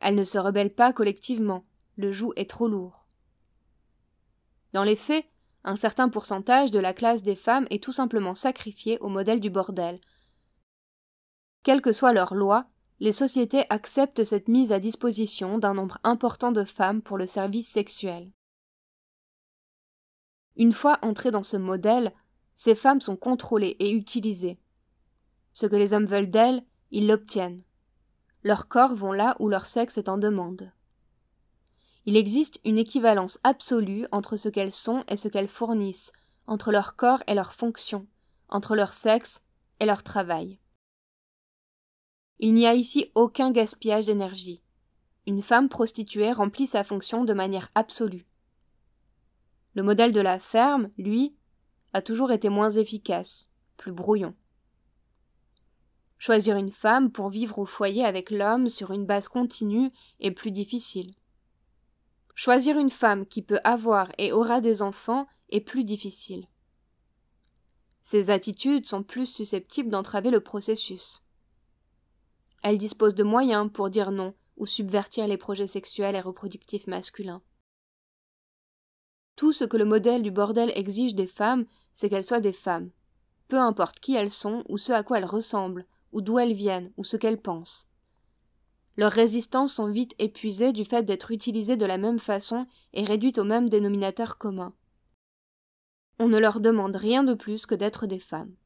Elles 0.00 0.14
ne 0.14 0.24
se 0.24 0.38
rebellent 0.38 0.74
pas 0.74 0.94
collectivement, 0.94 1.66
le 1.96 2.10
joug 2.10 2.32
est 2.36 2.48
trop 2.48 2.66
lourd. 2.66 3.04
Dans 4.72 4.84
les 4.84 4.96
faits, 4.96 5.26
un 5.62 5.76
certain 5.76 6.08
pourcentage 6.08 6.70
de 6.70 6.78
la 6.78 6.94
classe 6.94 7.22
des 7.22 7.36
femmes 7.36 7.66
est 7.68 7.84
tout 7.84 7.92
simplement 7.92 8.34
sacrifié 8.34 8.98
au 9.00 9.10
modèle 9.10 9.40
du 9.40 9.50
bordel. 9.50 10.00
Quelle 11.62 11.82
que 11.82 11.92
soit 11.92 12.14
leur 12.14 12.32
loi, 12.32 12.70
les 13.00 13.12
sociétés 13.12 13.64
acceptent 13.70 14.24
cette 14.24 14.48
mise 14.48 14.72
à 14.72 14.80
disposition 14.80 15.58
d'un 15.58 15.74
nombre 15.74 15.98
important 16.02 16.50
de 16.50 16.64
femmes 16.64 17.00
pour 17.00 17.16
le 17.16 17.26
service 17.26 17.68
sexuel. 17.68 18.32
Une 20.56 20.72
fois 20.72 20.98
entrées 21.02 21.30
dans 21.30 21.44
ce 21.44 21.56
modèle, 21.56 22.12
ces 22.56 22.74
femmes 22.74 23.00
sont 23.00 23.16
contrôlées 23.16 23.76
et 23.78 23.92
utilisées. 23.92 24.58
Ce 25.52 25.66
que 25.66 25.76
les 25.76 25.94
hommes 25.94 26.06
veulent 26.06 26.30
d'elles, 26.30 26.64
ils 26.90 27.06
l'obtiennent. 27.06 27.62
Leurs 28.42 28.66
corps 28.66 28.94
vont 28.94 29.12
là 29.12 29.36
où 29.38 29.48
leur 29.48 29.66
sexe 29.66 29.98
est 29.98 30.08
en 30.08 30.18
demande. 30.18 30.72
Il 32.04 32.16
existe 32.16 32.60
une 32.64 32.78
équivalence 32.78 33.38
absolue 33.44 34.06
entre 34.10 34.36
ce 34.36 34.48
qu'elles 34.48 34.72
sont 34.72 35.04
et 35.08 35.16
ce 35.16 35.28
qu'elles 35.28 35.48
fournissent, 35.48 36.12
entre 36.46 36.72
leur 36.72 36.96
corps 36.96 37.22
et 37.28 37.34
leur 37.34 37.52
fonction, 37.54 38.06
entre 38.48 38.74
leur 38.74 38.94
sexe 38.94 39.40
et 39.78 39.86
leur 39.86 40.02
travail. 40.02 40.58
Il 42.40 42.54
n'y 42.54 42.66
a 42.66 42.74
ici 42.74 43.10
aucun 43.14 43.50
gaspillage 43.50 44.06
d'énergie. 44.06 44.62
Une 45.26 45.42
femme 45.42 45.68
prostituée 45.68 46.32
remplit 46.32 46.66
sa 46.66 46.84
fonction 46.84 47.24
de 47.24 47.34
manière 47.34 47.70
absolue. 47.74 48.26
Le 49.74 49.82
modèle 49.82 50.12
de 50.12 50.20
la 50.20 50.38
ferme, 50.38 50.88
lui, 50.98 51.34
a 51.92 52.00
toujours 52.00 52.30
été 52.32 52.48
moins 52.48 52.70
efficace, 52.70 53.50
plus 53.76 53.92
brouillon. 53.92 54.34
Choisir 56.16 56.56
une 56.56 56.72
femme 56.72 57.10
pour 57.10 57.28
vivre 57.28 57.58
au 57.58 57.66
foyer 57.66 58.04
avec 58.04 58.30
l'homme 58.30 58.68
sur 58.68 58.92
une 58.92 59.06
base 59.06 59.28
continue 59.28 59.92
est 60.20 60.32
plus 60.32 60.50
difficile. 60.50 61.14
Choisir 62.34 62.78
une 62.78 62.90
femme 62.90 63.26
qui 63.26 63.42
peut 63.42 63.60
avoir 63.64 64.12
et 64.16 64.32
aura 64.32 64.60
des 64.60 64.80
enfants 64.80 65.26
est 65.50 65.60
plus 65.60 65.84
difficile. 65.84 66.46
Ces 68.02 68.30
attitudes 68.30 68.86
sont 68.86 69.02
plus 69.02 69.26
susceptibles 69.26 69.90
d'entraver 69.90 70.30
le 70.30 70.40
processus. 70.40 71.22
Elle 72.62 72.78
dispose 72.78 73.14
de 73.14 73.24
moyens 73.24 73.70
pour 73.72 73.90
dire 73.90 74.10
non 74.10 74.34
ou 74.56 74.66
subvertir 74.66 75.26
les 75.26 75.36
projets 75.36 75.66
sexuels 75.66 76.16
et 76.16 76.20
reproductifs 76.20 76.86
masculins. 76.86 77.42
Tout 79.36 79.52
ce 79.52 79.64
que 79.64 79.76
le 79.76 79.84
modèle 79.84 80.22
du 80.22 80.32
bordel 80.32 80.72
exige 80.74 81.14
des 81.14 81.28
femmes, 81.28 81.66
c'est 81.94 82.08
qu'elles 82.08 82.24
soient 82.24 82.40
des 82.40 82.52
femmes. 82.52 82.90
Peu 83.46 83.56
importe 83.58 84.00
qui 84.00 84.14
elles 84.14 84.32
sont, 84.32 84.64
ou 84.68 84.78
ce 84.78 84.92
à 84.92 85.04
quoi 85.04 85.18
elles 85.18 85.24
ressemblent, 85.24 85.86
ou 86.12 86.20
d'où 86.20 86.38
elles 86.38 86.54
viennent, 86.54 86.92
ou 86.96 87.04
ce 87.04 87.16
qu'elles 87.16 87.40
pensent. 87.40 87.88
Leurs 88.96 89.12
résistances 89.12 89.74
sont 89.74 89.92
vite 89.92 90.16
épuisées 90.18 90.72
du 90.72 90.84
fait 90.84 91.04
d'être 91.04 91.30
utilisées 91.30 91.76
de 91.76 91.86
la 91.86 91.98
même 91.98 92.18
façon 92.18 92.66
et 92.92 93.04
réduites 93.04 93.38
au 93.38 93.44
même 93.44 93.68
dénominateur 93.68 94.38
commun. 94.38 94.74
On 96.18 96.26
ne 96.26 96.38
leur 96.38 96.58
demande 96.58 96.96
rien 96.96 97.22
de 97.22 97.34
plus 97.34 97.64
que 97.64 97.76
d'être 97.76 98.06
des 98.06 98.18
femmes. 98.18 98.56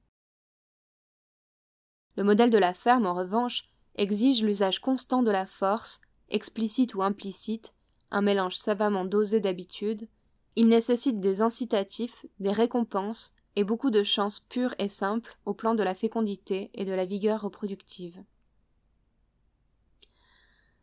Le 2.17 2.25
modèle 2.25 2.49
de 2.49 2.57
la 2.57 2.73
ferme, 2.73 3.05
en 3.05 3.15
revanche, 3.15 3.69
exige 3.97 4.43
l'usage 4.43 4.81
constant 4.81 5.23
de 5.23 5.31
la 5.31 5.47
force, 5.47 6.01
explicite 6.29 6.95
ou 6.95 7.03
implicite, 7.03 7.75
un 8.11 8.23
mélange 8.23 8.57
savamment 8.57 9.05
dosé 9.05 9.41
d'habitude, 9.41 10.09
il 10.57 10.69
nécessite 10.69 11.21
des 11.21 11.41
incitatifs, 11.41 12.27
des 12.39 12.53
récompenses 12.53 13.35
et 13.57 13.65
beaucoup 13.65 13.91
de 13.91 14.03
chances 14.03 14.41
pures 14.41 14.75
et 14.79 14.89
simples 14.89 15.39
au 15.47 15.55
plan 15.55 15.75
de 15.75 15.83
la 15.83 15.95
fécondité 15.95 16.71
et 16.75 16.85
de 16.85 16.93
la 16.93 17.07
vigueur 17.07 17.43
reproductive. 17.43 18.23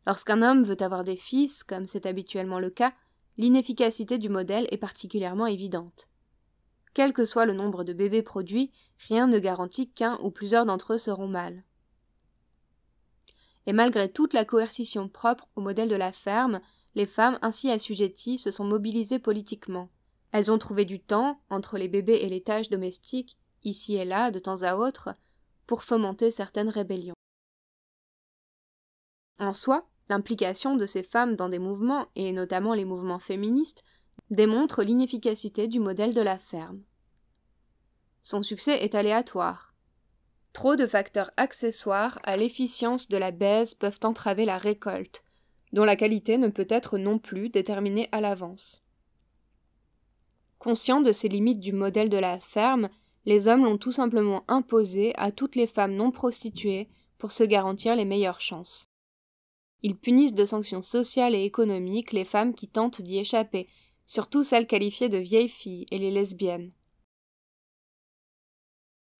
Lorsqu'un 0.08 0.41
homme 0.41 0.63
veut 0.63 0.82
avoir 0.82 1.04
des 1.04 1.17
fils, 1.17 1.63
comme 1.63 1.86
c'est 1.86 2.06
habituellement 2.06 2.60
le 2.60 2.72
cas, 2.72 2.93
l'inefficacité 3.38 4.17
du 4.17 4.30
modèle 4.30 4.67
est 4.72 4.78
particulièrement 4.78 5.45
évidente. 5.45 6.08
Quel 6.95 7.13
que 7.13 7.26
soit 7.26 7.45
le 7.45 7.54
nombre 7.54 7.84
de 7.84 7.93
bébés 7.93 8.24
produits, 8.24 8.72
rien 9.08 9.28
ne 9.28 9.39
garantit 9.39 9.91
qu'un 9.91 10.17
ou 10.24 10.32
plusieurs 10.32 10.65
d'entre 10.65 10.93
eux 10.93 10.98
seront 10.98 11.28
mâles 11.28 11.63
et 13.69 13.71
malgré 13.71 14.12
toute 14.12 14.34
la 14.34 14.45
coercition 14.45 15.08
propre 15.08 15.47
au 15.55 15.62
modèle 15.62 15.89
de 15.89 15.95
la 15.95 16.12
ferme, 16.12 16.60
les 16.95 17.05
femmes 17.05 17.38
ainsi 17.43 17.69
assujetties 17.69 18.39
se 18.39 18.49
sont 18.49 18.63
mobilisées 18.63 19.19
politiquement. 19.19 19.91
Elles 20.32 20.51
ont 20.51 20.58
trouvé 20.58 20.86
du 20.86 20.99
temps, 20.99 21.39
entre 21.51 21.77
les 21.77 21.88
bébés 21.88 22.17
et 22.23 22.29
les 22.29 22.41
tâches 22.41 22.71
domestiques, 22.71 23.38
ici 23.63 23.93
et 23.93 24.05
là, 24.05 24.32
de 24.32 24.39
temps 24.39 24.63
à 24.63 24.75
autre, 24.75 25.13
pour 25.67 25.84
fomenter 25.84 26.32
certaines 26.32 26.69
rébellions. 26.69 27.13
En 29.38 29.53
soi, 29.53 29.88
l'implication 30.10 30.75
de 30.75 30.88
ces 30.88 31.03
femmes 31.03 31.36
dans 31.36 31.49
des 31.49 31.60
mouvements, 31.60 32.08
et 32.15 32.32
notamment 32.32 32.73
les 32.73 32.86
mouvements 32.86 33.19
féministes, 33.19 33.84
démontre 34.32 34.82
l'inefficacité 34.82 35.67
du 35.67 35.79
modèle 35.79 36.15
de 36.15 36.21
la 36.21 36.39
ferme. 36.39 36.82
Son 38.23 38.41
succès 38.41 38.84
est 38.84 38.95
aléatoire. 38.95 39.68
Trop 40.53 40.75
de 40.75 40.88
facteurs 40.88 41.31
accessoires 41.38 42.19
à 42.23 42.35
l'efficience 42.35 43.07
de 43.07 43.17
la 43.17 43.31
baise 43.31 43.73
peuvent 43.73 43.99
entraver 44.03 44.45
la 44.45 44.57
récolte, 44.57 45.23
dont 45.73 45.85
la 45.85 45.95
qualité 45.95 46.38
ne 46.38 46.47
peut 46.47 46.67
être 46.69 46.97
non 46.97 47.19
plus 47.19 47.49
déterminée 47.49 48.09
à 48.12 48.19
l'avance. 48.19 48.83
Conscients 50.57 51.01
de 51.01 51.12
ces 51.12 51.29
limites 51.29 51.59
du 51.59 51.71
modèle 51.71 52.09
de 52.09 52.17
la 52.17 52.39
ferme, 52.39 52.89
les 53.25 53.47
hommes 53.47 53.63
l'ont 53.63 53.77
tout 53.77 53.91
simplement 53.91 54.43
imposé 54.47 55.13
à 55.15 55.31
toutes 55.31 55.55
les 55.55 55.67
femmes 55.67 55.95
non 55.95 56.12
prostituées 56.12 56.89
pour 57.17 57.31
se 57.31 57.43
garantir 57.43 57.95
les 57.95 58.05
meilleures 58.05 58.41
chances. 58.41 58.89
Ils 59.83 59.95
punissent 59.95 60.35
de 60.35 60.45
sanctions 60.45 60.81
sociales 60.81 61.35
et 61.35 61.43
économiques 61.43 62.12
les 62.12 62.25
femmes 62.25 62.53
qui 62.53 62.67
tentent 62.67 63.01
d'y 63.01 63.19
échapper, 63.19 63.69
surtout 64.07 64.43
celles 64.43 64.67
qualifiées 64.67 65.09
de 65.09 65.17
vieilles 65.17 65.47
filles 65.47 65.85
et 65.91 65.97
les 65.97 66.12
lesbiennes. 66.12 66.71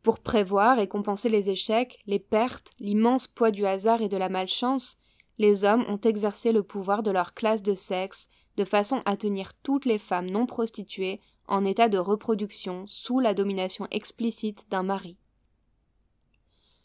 Pour 0.04 0.20
prévoir 0.20 0.80
et 0.80 0.88
compenser 0.88 1.30
les 1.30 1.50
échecs, 1.50 2.00
les 2.06 2.20
pertes, 2.20 2.72
l'immense 2.80 3.28
poids 3.28 3.52
du 3.52 3.66
hasard 3.66 4.02
et 4.02 4.10
de 4.10 4.18
la 4.18 4.30
malchance, 4.30 4.98
les 5.38 5.66
hommes 5.66 5.86
ont 5.90 6.00
exercé 6.00 6.52
le 6.52 6.64
pouvoir 6.64 7.04
de 7.04 7.12
leur 7.12 7.34
classe 7.34 7.64
de 7.64 7.76
sexe 7.76 8.30
de 8.58 8.66
façon 8.66 9.02
à 9.06 9.18
tenir 9.18 9.54
toutes 9.64 9.86
les 9.86 10.00
femmes 10.00 10.30
non 10.30 10.46
prostituées 10.46 11.22
en 11.48 11.66
état 11.66 11.90
de 11.90 11.98
reproduction 11.98 12.86
sous 12.88 13.20
la 13.20 13.34
domination 13.34 13.88
explicite 13.92 14.66
d'un 14.70 14.84
mari. 14.84 15.18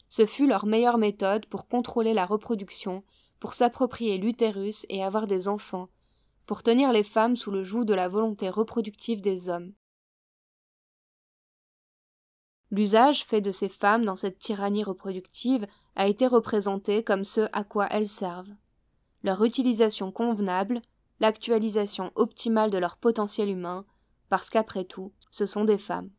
Ce 0.09 0.25
fut 0.25 0.47
leur 0.47 0.65
meilleure 0.65 0.97
méthode 0.97 1.45
pour 1.47 1.67
contrôler 1.67 2.13
la 2.13 2.25
reproduction, 2.25 3.03
pour 3.39 3.53
s'approprier 3.53 4.17
l'utérus 4.17 4.85
et 4.89 5.03
avoir 5.03 5.27
des 5.27 5.47
enfants, 5.47 5.89
pour 6.45 6.63
tenir 6.63 6.91
les 6.91 7.03
femmes 7.03 7.35
sous 7.35 7.51
le 7.51 7.63
joug 7.63 7.83
de 7.83 7.93
la 7.93 8.07
volonté 8.07 8.49
reproductive 8.49 9.21
des 9.21 9.49
hommes. 9.49 9.73
L'usage 12.71 13.25
fait 13.25 13.41
de 13.41 13.51
ces 13.51 13.69
femmes 13.69 14.05
dans 14.05 14.15
cette 14.15 14.39
tyrannie 14.39 14.83
reproductive 14.83 15.67
a 15.95 16.07
été 16.07 16.27
représenté 16.27 17.03
comme 17.03 17.23
ce 17.23 17.47
à 17.53 17.63
quoi 17.63 17.87
elles 17.91 18.09
servent. 18.09 18.53
Leur 19.23 19.43
utilisation 19.43 20.11
convenable, 20.11 20.81
l'actualisation 21.19 22.11
optimale 22.15 22.71
de 22.71 22.77
leur 22.77 22.97
potentiel 22.97 23.49
humain, 23.49 23.85
parce 24.29 24.49
qu'après 24.49 24.83
tout, 24.83 25.13
ce 25.31 25.45
sont 25.45 25.63
des 25.63 25.77
femmes. 25.77 26.09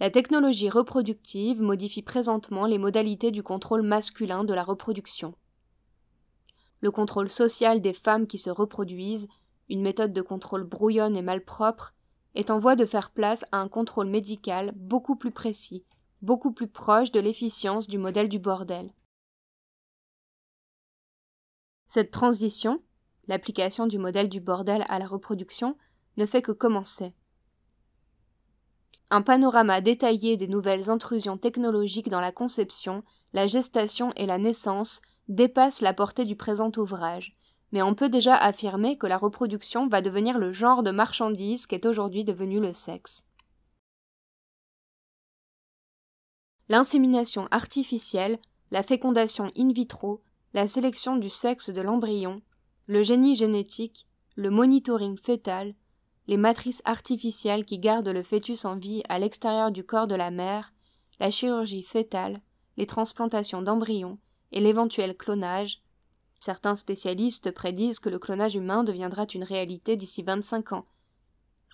La 0.00 0.10
technologie 0.10 0.70
reproductive 0.70 1.60
modifie 1.60 2.02
présentement 2.02 2.66
les 2.66 2.78
modalités 2.78 3.32
du 3.32 3.42
contrôle 3.42 3.82
masculin 3.82 4.44
de 4.44 4.54
la 4.54 4.62
reproduction. 4.62 5.34
Le 6.80 6.92
contrôle 6.92 7.28
social 7.28 7.80
des 7.80 7.92
femmes 7.92 8.28
qui 8.28 8.38
se 8.38 8.50
reproduisent 8.50 9.28
une 9.68 9.82
méthode 9.82 10.12
de 10.12 10.22
contrôle 10.22 10.62
brouillonne 10.62 11.16
et 11.16 11.22
malpropre, 11.22 11.94
est 12.38 12.50
en 12.50 12.60
voie 12.60 12.76
de 12.76 12.86
faire 12.86 13.10
place 13.10 13.44
à 13.50 13.58
un 13.58 13.66
contrôle 13.66 14.06
médical 14.06 14.72
beaucoup 14.76 15.16
plus 15.16 15.32
précis, 15.32 15.84
beaucoup 16.22 16.52
plus 16.52 16.68
proche 16.68 17.10
de 17.10 17.18
l'efficience 17.18 17.88
du 17.88 17.98
modèle 17.98 18.28
du 18.28 18.38
bordel. 18.38 18.92
Cette 21.88 22.12
transition, 22.12 22.80
l'application 23.26 23.88
du 23.88 23.98
modèle 23.98 24.28
du 24.28 24.40
bordel 24.40 24.84
à 24.88 25.00
la 25.00 25.08
reproduction, 25.08 25.76
ne 26.16 26.26
fait 26.26 26.40
que 26.40 26.52
commencer. 26.52 27.12
Un 29.10 29.22
panorama 29.22 29.80
détaillé 29.80 30.36
des 30.36 30.48
nouvelles 30.48 30.90
intrusions 30.90 31.38
technologiques 31.38 32.08
dans 32.08 32.20
la 32.20 32.30
conception, 32.30 33.02
la 33.32 33.48
gestation 33.48 34.12
et 34.14 34.26
la 34.26 34.38
naissance 34.38 35.02
dépasse 35.28 35.80
la 35.80 35.92
portée 35.92 36.24
du 36.24 36.36
présent 36.36 36.70
ouvrage, 36.76 37.36
mais 37.72 37.82
on 37.82 37.94
peut 37.94 38.08
déjà 38.08 38.36
affirmer 38.36 38.96
que 38.96 39.06
la 39.06 39.18
reproduction 39.18 39.88
va 39.88 40.00
devenir 40.00 40.38
le 40.38 40.52
genre 40.52 40.82
de 40.82 40.90
marchandise 40.90 41.66
qu'est 41.66 41.86
aujourd'hui 41.86 42.24
devenu 42.24 42.60
le 42.60 42.72
sexe. 42.72 43.24
L'insémination 46.68 47.48
artificielle, 47.50 48.38
la 48.70 48.82
fécondation 48.82 49.50
in 49.56 49.72
vitro, 49.72 50.22
la 50.54 50.66
sélection 50.66 51.16
du 51.16 51.30
sexe 51.30 51.70
de 51.70 51.80
l'embryon, 51.80 52.42
le 52.86 53.02
génie 53.02 53.36
génétique, 53.36 54.06
le 54.34 54.50
monitoring 54.50 55.16
fœtal, 55.16 55.74
les 56.26 56.36
matrices 56.36 56.82
artificielles 56.84 57.64
qui 57.64 57.78
gardent 57.78 58.08
le 58.08 58.22
fœtus 58.22 58.64
en 58.66 58.76
vie 58.76 59.02
à 59.08 59.18
l'extérieur 59.18 59.70
du 59.70 59.82
corps 59.84 60.06
de 60.06 60.14
la 60.14 60.30
mère, 60.30 60.72
la 61.20 61.30
chirurgie 61.30 61.82
fœtale, 61.82 62.40
les 62.76 62.86
transplantations 62.86 63.62
d'embryons 63.62 64.18
et 64.52 64.60
l'éventuel 64.60 65.16
clonage, 65.16 65.82
Certains 66.38 66.76
spécialistes 66.76 67.50
prédisent 67.50 67.98
que 67.98 68.08
le 68.08 68.18
clonage 68.18 68.54
humain 68.54 68.84
deviendra 68.84 69.26
une 69.34 69.44
réalité 69.44 69.96
d'ici 69.96 70.22
25 70.22 70.72
ans. 70.72 70.86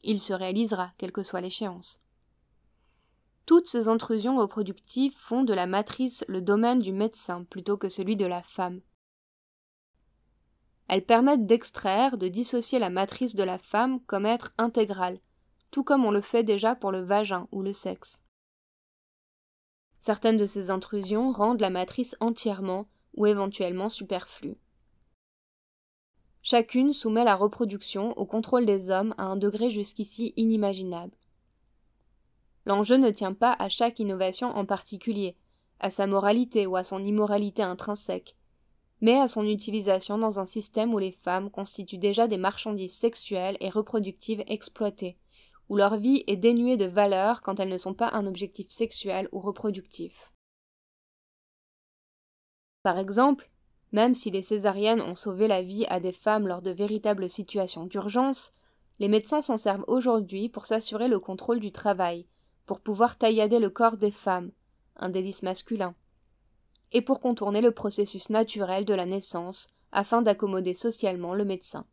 Il 0.03 0.19
se 0.21 0.33
réalisera, 0.33 0.93
quelle 0.99 1.13
que 1.13 1.23
soit 1.23 1.41
l'échéance. 1.41 2.01
Toutes 3.47 3.67
ces 3.67 3.89
intrusions 3.89 4.39
reproductives 4.39 5.17
font 5.19 5.45
de 5.45 5.53
la 5.53 5.67
matrice 5.67 6.25
le 6.29 6.41
domaine 6.41 6.79
du 6.79 6.93
médecin 6.93 7.45
plutôt 7.45 7.77
que 7.77 7.91
celui 7.91 8.17
de 8.17 8.25
la 8.25 8.43
femme. 8.43 8.81
Elles 10.89 11.05
permettent 11.05 11.47
d'extraire, 11.47 12.17
de 12.17 12.29
dissocier 12.29 12.79
la 12.79 12.91
matrice 12.91 13.35
de 13.35 13.43
la 13.43 13.59
femme 13.59 14.01
comme 14.01 14.27
être 14.27 14.53
intégrale, 14.59 15.21
tout 15.71 15.85
comme 15.85 16.05
on 16.05 16.11
le 16.11 16.21
fait 16.21 16.43
déjà 16.43 16.75
pour 16.75 16.91
le 16.91 17.03
vagin 17.03 17.49
ou 17.53 17.63
le 17.63 17.73
sexe. 17.73 18.23
Certaines 19.99 20.37
de 20.37 20.47
ces 20.47 20.71
intrusions 20.71 21.33
rendent 21.33 21.61
la 21.61 21.71
matrice 21.71 22.17
entièrement, 22.21 22.87
ou 23.15 23.27
éventuellement 23.27 23.89
superflues. 23.89 24.57
Chacune 26.43 26.93
soumet 26.93 27.25
la 27.25 27.37
reproduction 27.37 28.13
au 28.19 28.27
contrôle 28.27 28.67
des 28.67 28.91
hommes 28.91 29.15
à 29.17 29.25
un 29.25 29.37
degré 29.37 29.71
jusqu'ici 29.71 30.35
inimaginable. 30.37 31.17
L'enjeu 32.67 32.97
ne 32.97 33.11
tient 33.11 33.33
pas 33.33 33.57
à 33.59 33.69
chaque 33.69 33.99
innovation 33.99 34.49
en 34.49 34.67
particulier, 34.67 35.37
à 35.81 35.91
sa 35.91 36.07
moralité 36.07 36.67
ou 36.67 36.77
à 36.77 36.85
son 36.85 37.03
immoralité 37.03 37.63
intrinsèque, 37.63 38.37
mais 39.01 39.19
à 39.19 39.29
son 39.29 39.47
utilisation 39.47 40.19
dans 40.19 40.39
un 40.39 40.47
système 40.47 40.95
où 40.95 40.99
les 40.99 41.13
femmes 41.13 41.51
constituent 41.51 41.99
déjà 41.99 42.29
des 42.29 42.39
marchandises 42.39 42.97
sexuelles 42.97 43.57
et 43.61 43.71
reproductives 43.71 44.45
exploitées, 44.47 45.19
où 45.69 45.77
leur 45.77 45.97
vie 45.97 46.25
est 46.27 46.37
dénuée 46.37 46.77
de 46.77 46.87
valeur 46.87 47.43
quand 47.43 47.61
elles 47.61 47.69
ne 47.69 47.79
sont 47.79 47.95
pas 47.95 48.11
un 48.13 48.27
objectif 48.27 48.71
sexuel 48.71 49.29
ou 49.33 49.41
reproductif. 49.41 50.34
Par 52.85 52.99
exemple, 52.99 53.49
même 53.93 54.15
si 54.15 54.31
les 54.31 54.43
césariennes 54.43 55.01
ont 55.01 55.15
sauvé 55.15 55.49
la 55.49 55.63
vie 55.63 55.87
à 55.89 56.01
des 56.01 56.13
femmes 56.13 56.47
lors 56.47 56.61
de 56.61 56.71
véritables 56.71 57.31
situations 57.31 57.87
d'urgence, 57.87 58.53
les 58.99 59.09
médecins 59.09 59.41
s'en 59.41 59.57
servent 59.57 59.87
aujourd'hui 59.89 60.51
pour 60.51 60.67
s'assurer 60.67 61.09
le 61.09 61.19
contrôle 61.19 61.61
du 61.61 61.73
travail, 61.73 62.27
pour 62.67 62.81
pouvoir 62.81 63.17
taillader 63.17 63.59
le 63.59 63.71
corps 63.71 63.97
des 63.97 64.11
femmes, 64.11 64.53
un 64.97 65.09
délice 65.09 65.43
masculin, 65.43 65.95
et 66.93 67.01
pour 67.01 67.21
contourner 67.21 67.63
le 67.63 67.71
processus 67.71 68.29
naturel 68.29 68.85
de 68.85 68.93
la 68.93 69.07
naissance 69.07 69.71
afin 69.91 70.21
d'accommoder 70.21 70.75
socialement 70.75 71.33
le 71.33 71.47
médecin. 71.47 71.87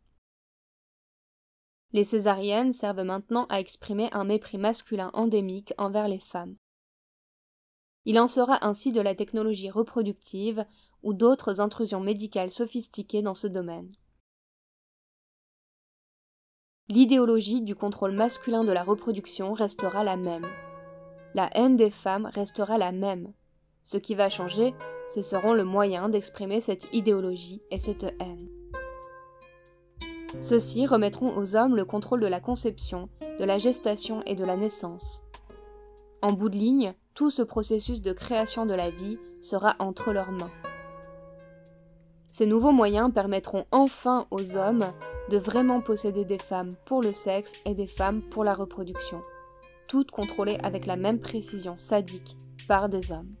Les 1.94 2.04
césariennes 2.04 2.74
servent 2.74 3.04
maintenant 3.04 3.46
à 3.48 3.60
exprimer 3.60 4.10
un 4.12 4.24
mépris 4.24 4.58
masculin 4.58 5.10
endémique 5.14 5.72
envers 5.78 6.08
les 6.08 6.20
femmes. 6.20 6.56
Il 8.04 8.18
en 8.18 8.26
sera 8.26 8.64
ainsi 8.66 8.92
de 8.92 9.00
la 9.00 9.14
technologie 9.14 9.70
reproductive 9.70 10.64
ou 11.02 11.12
d'autres 11.12 11.60
intrusions 11.60 12.00
médicales 12.00 12.50
sophistiquées 12.50 13.22
dans 13.22 13.34
ce 13.34 13.46
domaine. 13.46 13.88
L'idéologie 16.88 17.62
du 17.62 17.74
contrôle 17.74 18.12
masculin 18.12 18.64
de 18.64 18.72
la 18.72 18.82
reproduction 18.82 19.52
restera 19.52 20.04
la 20.04 20.16
même. 20.16 20.46
La 21.34 21.48
haine 21.56 21.76
des 21.76 21.90
femmes 21.90 22.28
restera 22.34 22.76
la 22.76 22.92
même. 22.92 23.32
Ce 23.82 23.96
qui 23.96 24.14
va 24.14 24.28
changer, 24.28 24.74
ce 25.08 25.22
seront 25.22 25.54
le 25.54 25.64
moyen 25.64 26.08
d'exprimer 26.08 26.60
cette 26.60 26.88
idéologie 26.92 27.62
et 27.70 27.76
cette 27.76 28.04
haine. 28.20 28.48
Ceux-ci 30.40 30.86
remettront 30.86 31.36
aux 31.36 31.56
hommes 31.56 31.76
le 31.76 31.84
contrôle 31.84 32.20
de 32.20 32.26
la 32.26 32.40
conception, 32.40 33.08
de 33.38 33.44
la 33.44 33.58
gestation 33.58 34.22
et 34.26 34.34
de 34.34 34.44
la 34.44 34.56
naissance. 34.56 35.22
En 36.22 36.32
bout 36.32 36.48
de 36.48 36.56
ligne, 36.56 36.94
tout 37.14 37.30
ce 37.30 37.42
processus 37.42 38.00
de 38.00 38.12
création 38.12 38.64
de 38.64 38.74
la 38.74 38.90
vie 38.90 39.18
sera 39.42 39.74
entre 39.80 40.12
leurs 40.12 40.30
mains. 40.30 40.52
Ces 42.28 42.46
nouveaux 42.46 42.72
moyens 42.72 43.12
permettront 43.12 43.66
enfin 43.72 44.26
aux 44.30 44.56
hommes 44.56 44.92
de 45.30 45.36
vraiment 45.36 45.80
posséder 45.80 46.24
des 46.24 46.38
femmes 46.38 46.70
pour 46.86 47.02
le 47.02 47.12
sexe 47.12 47.52
et 47.66 47.74
des 47.74 47.88
femmes 47.88 48.22
pour 48.22 48.44
la 48.44 48.54
reproduction, 48.54 49.20
toutes 49.88 50.12
contrôlées 50.12 50.58
avec 50.62 50.86
la 50.86 50.96
même 50.96 51.20
précision 51.20 51.76
sadique 51.76 52.36
par 52.68 52.88
des 52.88 53.12
hommes. 53.12 53.34